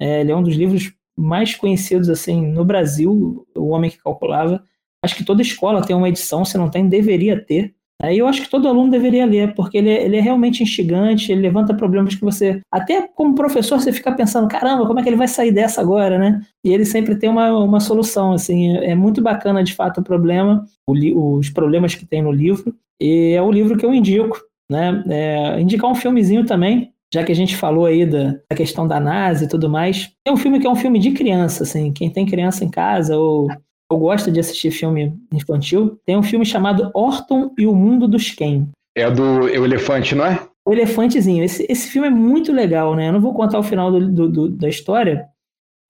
[0.00, 4.62] É, ele é um dos livros mais conhecidos assim no Brasil, O Homem que Calculava.
[5.02, 7.74] Acho que toda escola tem uma edição, se não tem, deveria ter.
[8.00, 11.32] Aí eu acho que todo aluno deveria ler, porque ele é, ele é, realmente instigante,
[11.32, 15.08] ele levanta problemas que você, até como professor, você fica pensando, caramba, como é que
[15.08, 16.40] ele vai sair dessa agora, né?
[16.64, 20.04] E ele sempre tem uma, uma solução, assim, é, é muito bacana de fato o
[20.04, 24.40] problema, o, os problemas que tem no livro, e é o livro que eu indico,
[24.70, 25.02] né?
[25.08, 29.00] É, indicar um filmezinho também, já que a gente falou aí da, da, questão da
[29.00, 32.10] NASA e tudo mais, é um filme que é um filme de criança, assim, quem
[32.10, 33.48] tem criança em casa ou
[33.90, 38.30] eu gosto de assistir filme infantil, tem um filme chamado Orton e o Mundo dos
[38.30, 38.66] Ken.
[38.94, 40.46] É do é o Elefante, não é?
[40.66, 41.42] O Elefantezinho.
[41.42, 43.08] Esse, esse filme é muito legal, né?
[43.08, 45.26] Eu não vou contar o final do, do, do, da história,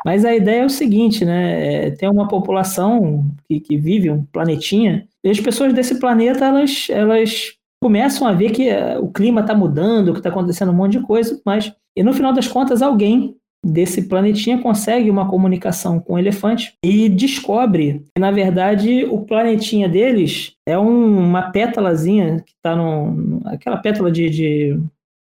[0.04, 1.86] mas a ideia é o seguinte, né?
[1.86, 6.86] É, tem uma população que, que vive um planetinha, e as pessoas desse planeta, elas,
[6.90, 10.98] elas começam a ver que uh, o clima está mudando, que está acontecendo um monte
[10.98, 16.14] de coisa, mas e no final das contas alguém desse planetinha consegue uma comunicação com
[16.14, 22.52] o elefante e descobre que, na verdade, o planetinha deles é um, uma pétalazinha que
[22.52, 23.40] está no.
[23.46, 24.80] aquela pétala de, de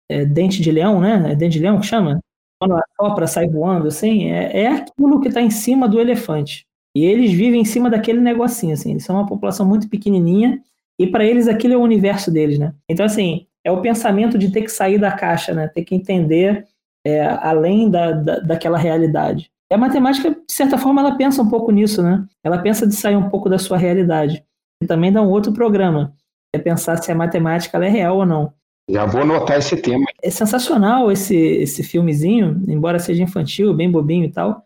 [0.09, 1.31] é, dente de leão, né?
[1.31, 2.19] É dente de leão que chama?
[2.59, 6.65] Quando a cobra sai voando, assim, é, é aquilo que está em cima do elefante.
[6.95, 8.91] E eles vivem em cima daquele negocinho, assim.
[8.91, 10.59] Eles são uma população muito pequenininha
[10.99, 12.73] e para eles aquilo é o universo deles, né?
[12.89, 15.67] Então, assim, é o pensamento de ter que sair da caixa, né?
[15.67, 16.65] Ter que entender
[17.07, 19.49] é, além da, da, daquela realidade.
[19.71, 22.25] E a matemática, de certa forma, ela pensa um pouco nisso, né?
[22.43, 24.43] Ela pensa de sair um pouco da sua realidade.
[24.83, 26.13] E também dá um outro programa,
[26.53, 28.53] é pensar se a matemática é real ou não.
[28.89, 30.05] Já vou anotar esse tema.
[30.21, 34.63] É sensacional esse, esse filmezinho, embora seja infantil, bem bobinho e tal.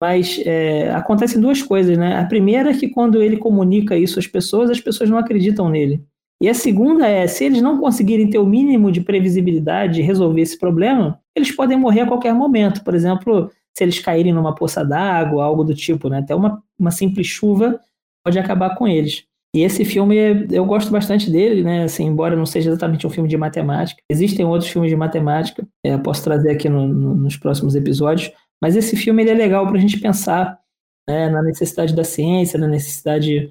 [0.00, 2.18] Mas é, acontecem duas coisas, né?
[2.18, 6.02] A primeira é que quando ele comunica isso às pessoas, as pessoas não acreditam nele.
[6.42, 10.40] E a segunda é, se eles não conseguirem ter o mínimo de previsibilidade de resolver
[10.40, 12.82] esse problema, eles podem morrer a qualquer momento.
[12.84, 16.18] Por exemplo, se eles caírem numa poça d'água, algo do tipo, né?
[16.18, 17.80] Até uma, uma simples chuva
[18.24, 19.24] pode acabar com eles.
[19.54, 21.84] E esse filme, eu gosto bastante dele, né?
[21.84, 24.00] Assim, embora não seja exatamente um filme de matemática.
[24.08, 28.32] Existem outros filmes de matemática, é, posso trazer aqui no, no, nos próximos episódios.
[28.62, 30.58] Mas esse filme ele é legal para a gente pensar
[31.06, 33.50] né, na necessidade da ciência, na necessidade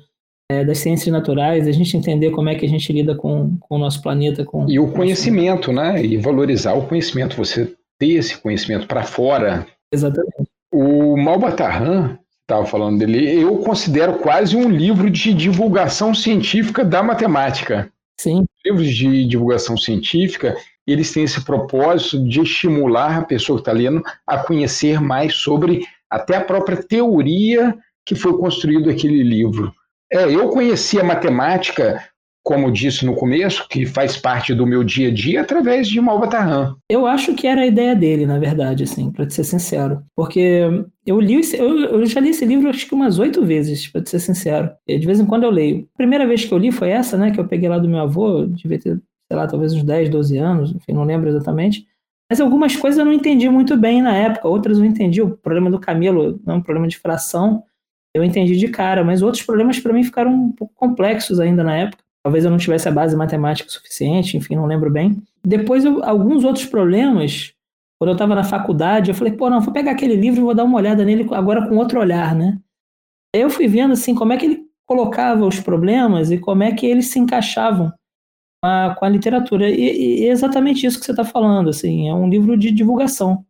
[0.52, 3.76] é, das ciências naturais, a gente entender como é que a gente lida com, com
[3.76, 4.43] o nosso planeta.
[4.43, 6.04] Com, e o conhecimento, né?
[6.04, 9.66] E valorizar o conhecimento, você ter esse conhecimento para fora.
[9.91, 10.49] Exatamente.
[10.74, 17.89] O Malbatarran, estava falando dele, eu considero quase um livro de divulgação científica da matemática.
[18.20, 18.45] Sim.
[18.66, 24.04] Livros de divulgação científica, eles têm esse propósito de estimular a pessoa que está lendo
[24.28, 27.74] a conhecer mais sobre até a própria teoria
[28.06, 29.74] que foi construído aquele livro.
[30.12, 32.03] É, eu conheci a matemática,
[32.43, 36.76] como disse no começo, que faz parte do meu dia a dia através de Malbatarran.
[36.89, 40.03] Eu acho que era a ideia dele, na verdade, assim, para ser sincero.
[40.14, 40.64] Porque
[41.05, 44.05] eu li esse, eu, eu, já li esse livro acho que umas oito vezes, para
[44.05, 44.70] ser sincero.
[44.86, 45.88] De vez em quando eu leio.
[45.93, 47.99] A primeira vez que eu li foi essa, né, que eu peguei lá do meu
[47.99, 48.99] avô, devia ter,
[49.30, 51.86] sei lá, talvez uns 10, 12 anos, enfim, não lembro exatamente.
[52.30, 55.22] Mas algumas coisas eu não entendi muito bem na época, outras eu entendi.
[55.22, 57.64] O problema do Camilo é um problema de fração
[58.14, 61.76] eu entendi de cara, mas outros problemas para mim ficaram um pouco complexos ainda na
[61.78, 62.03] época.
[62.24, 65.22] Talvez eu não tivesse a base matemática suficiente, enfim, não lembro bem.
[65.43, 67.53] Depois, eu, alguns outros problemas,
[67.99, 70.53] quando eu estava na faculdade, eu falei, pô, não, vou pegar aquele livro e vou
[70.53, 72.59] dar uma olhada nele agora com outro olhar, né?
[73.34, 76.74] Aí eu fui vendo, assim, como é que ele colocava os problemas e como é
[76.74, 77.91] que eles se encaixavam
[78.62, 79.70] com a, com a literatura.
[79.70, 83.43] E, e, é exatamente isso que você está falando, assim, é um livro de divulgação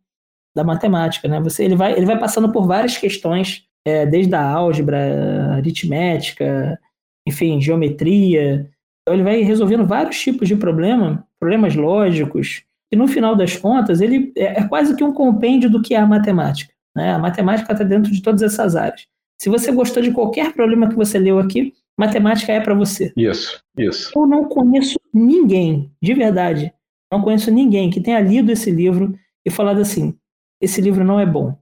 [0.56, 1.40] da matemática, né?
[1.40, 6.78] Você, ele, vai, ele vai passando por várias questões é, desde a álgebra, aritmética,
[7.26, 8.70] enfim, geometria.
[9.02, 14.00] Então ele vai resolvendo vários tipos de problema, problemas lógicos, e no final das contas
[14.00, 16.72] ele é, é quase que um compêndio do que é a matemática.
[16.94, 17.12] Né?
[17.12, 19.06] A matemática está dentro de todas essas áreas.
[19.40, 23.12] Se você gostou de qualquer problema que você leu aqui, matemática é para você.
[23.16, 24.12] Isso, isso.
[24.14, 26.72] Eu não conheço ninguém, de verdade,
[27.12, 29.14] não conheço ninguém que tenha lido esse livro
[29.44, 30.16] e falado assim:
[30.60, 31.54] esse livro não é bom.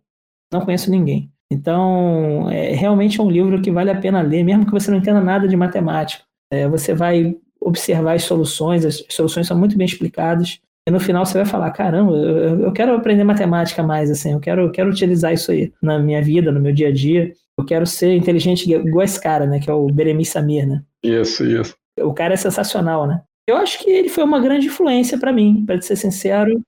[0.52, 1.30] Não conheço ninguém.
[1.52, 4.98] Então, é, realmente é um livro que vale a pena ler, mesmo que você não
[4.98, 6.24] entenda nada de matemática.
[6.52, 11.26] É, você vai observar as soluções, as soluções são muito bem explicadas, e no final
[11.26, 14.90] você vai falar: caramba, eu, eu quero aprender matemática mais, assim, eu quero, eu quero
[14.90, 17.32] utilizar isso aí na minha vida, no meu dia a dia.
[17.58, 20.82] Eu quero ser inteligente igual esse cara, né, que é o Beremi Samir, né?
[21.02, 21.74] Isso, isso.
[22.00, 23.20] O cara é sensacional, né?
[23.46, 26.60] Eu acho que ele foi uma grande influência para mim, para ser sincero.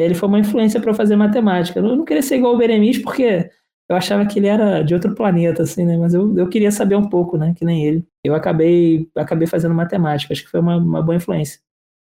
[0.00, 1.78] Ele foi uma influência para eu fazer matemática.
[1.78, 3.48] Eu não queria ser igual o Beremiz, porque
[3.88, 5.96] eu achava que ele era de outro planeta, assim, né?
[5.96, 7.54] Mas eu, eu queria saber um pouco, né?
[7.54, 8.06] Que nem ele.
[8.24, 11.60] Eu acabei, acabei fazendo matemática, acho que foi uma, uma boa influência.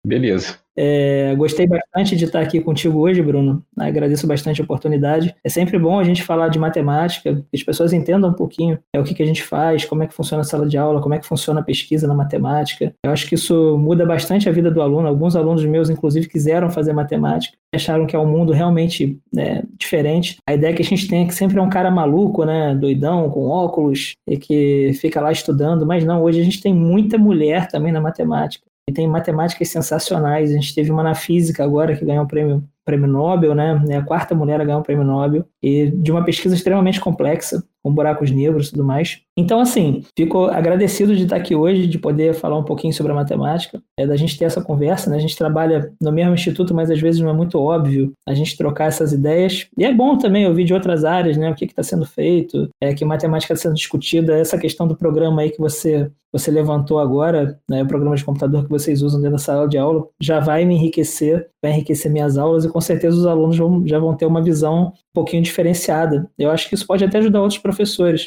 [0.08, 0.58] Beleza.
[0.80, 3.62] É, gostei bastante de estar aqui contigo hoje, Bruno.
[3.78, 5.36] Agradeço bastante a oportunidade.
[5.44, 9.00] É sempre bom a gente falar de matemática, que as pessoas entendam um pouquinho é,
[9.00, 11.14] o que, que a gente faz, como é que funciona a sala de aula, como
[11.14, 12.94] é que funciona a pesquisa na matemática.
[13.04, 15.10] Eu acho que isso muda bastante a vida do aluno.
[15.10, 20.38] Alguns alunos meus, inclusive, quiseram fazer matemática, acharam que é um mundo realmente né, diferente.
[20.48, 23.30] A ideia que a gente tem é que sempre é um cara maluco, né, doidão,
[23.30, 27.68] com óculos, e que fica lá estudando, mas não, hoje a gente tem muita mulher
[27.68, 28.68] também na matemática.
[28.90, 30.50] E tem matemáticas sensacionais.
[30.50, 33.84] A gente teve uma na física agora que ganhou um prêmio prêmio Nobel, né?
[33.90, 37.62] É a quarta mulher a ganhar um prêmio Nobel, e de uma pesquisa extremamente complexa,
[37.84, 39.22] com buracos negros e tudo mais.
[39.38, 43.16] Então, assim, fico agradecido de estar aqui hoje, de poder falar um pouquinho sobre a
[43.16, 45.18] matemática, é da gente ter essa conversa, né?
[45.18, 48.58] A gente trabalha no mesmo instituto, mas às vezes não é muito óbvio a gente
[48.58, 49.68] trocar essas ideias.
[49.78, 51.52] E é bom também ouvir de outras áreas, né?
[51.52, 55.42] O que está sendo feito, é, que matemática está sendo discutida, essa questão do programa
[55.42, 59.38] aí que você você levantou agora, né, o programa de computador que vocês usam dentro
[59.38, 63.18] da sala de aula, já vai me enriquecer, vai enriquecer minhas aulas e com certeza
[63.18, 66.30] os alunos vão, já vão ter uma visão um pouquinho diferenciada.
[66.38, 67.77] Eu acho que isso pode até ajudar outros professores.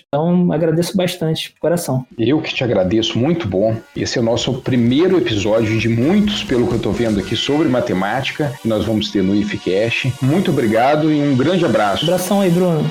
[0.09, 2.07] Então, agradeço bastante, coração.
[2.19, 3.77] Eu que te agradeço, muito bom.
[3.97, 7.69] Esse é o nosso primeiro episódio de muitos, pelo que eu estou vendo aqui, sobre
[7.69, 10.13] matemática, que nós vamos ter no IFCast.
[10.23, 12.05] Muito obrigado e um grande abraço.
[12.05, 12.89] abração aí, Bruno.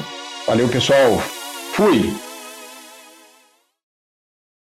[0.48, 1.22] Valeu, pessoal.
[1.73, 2.28] Fui!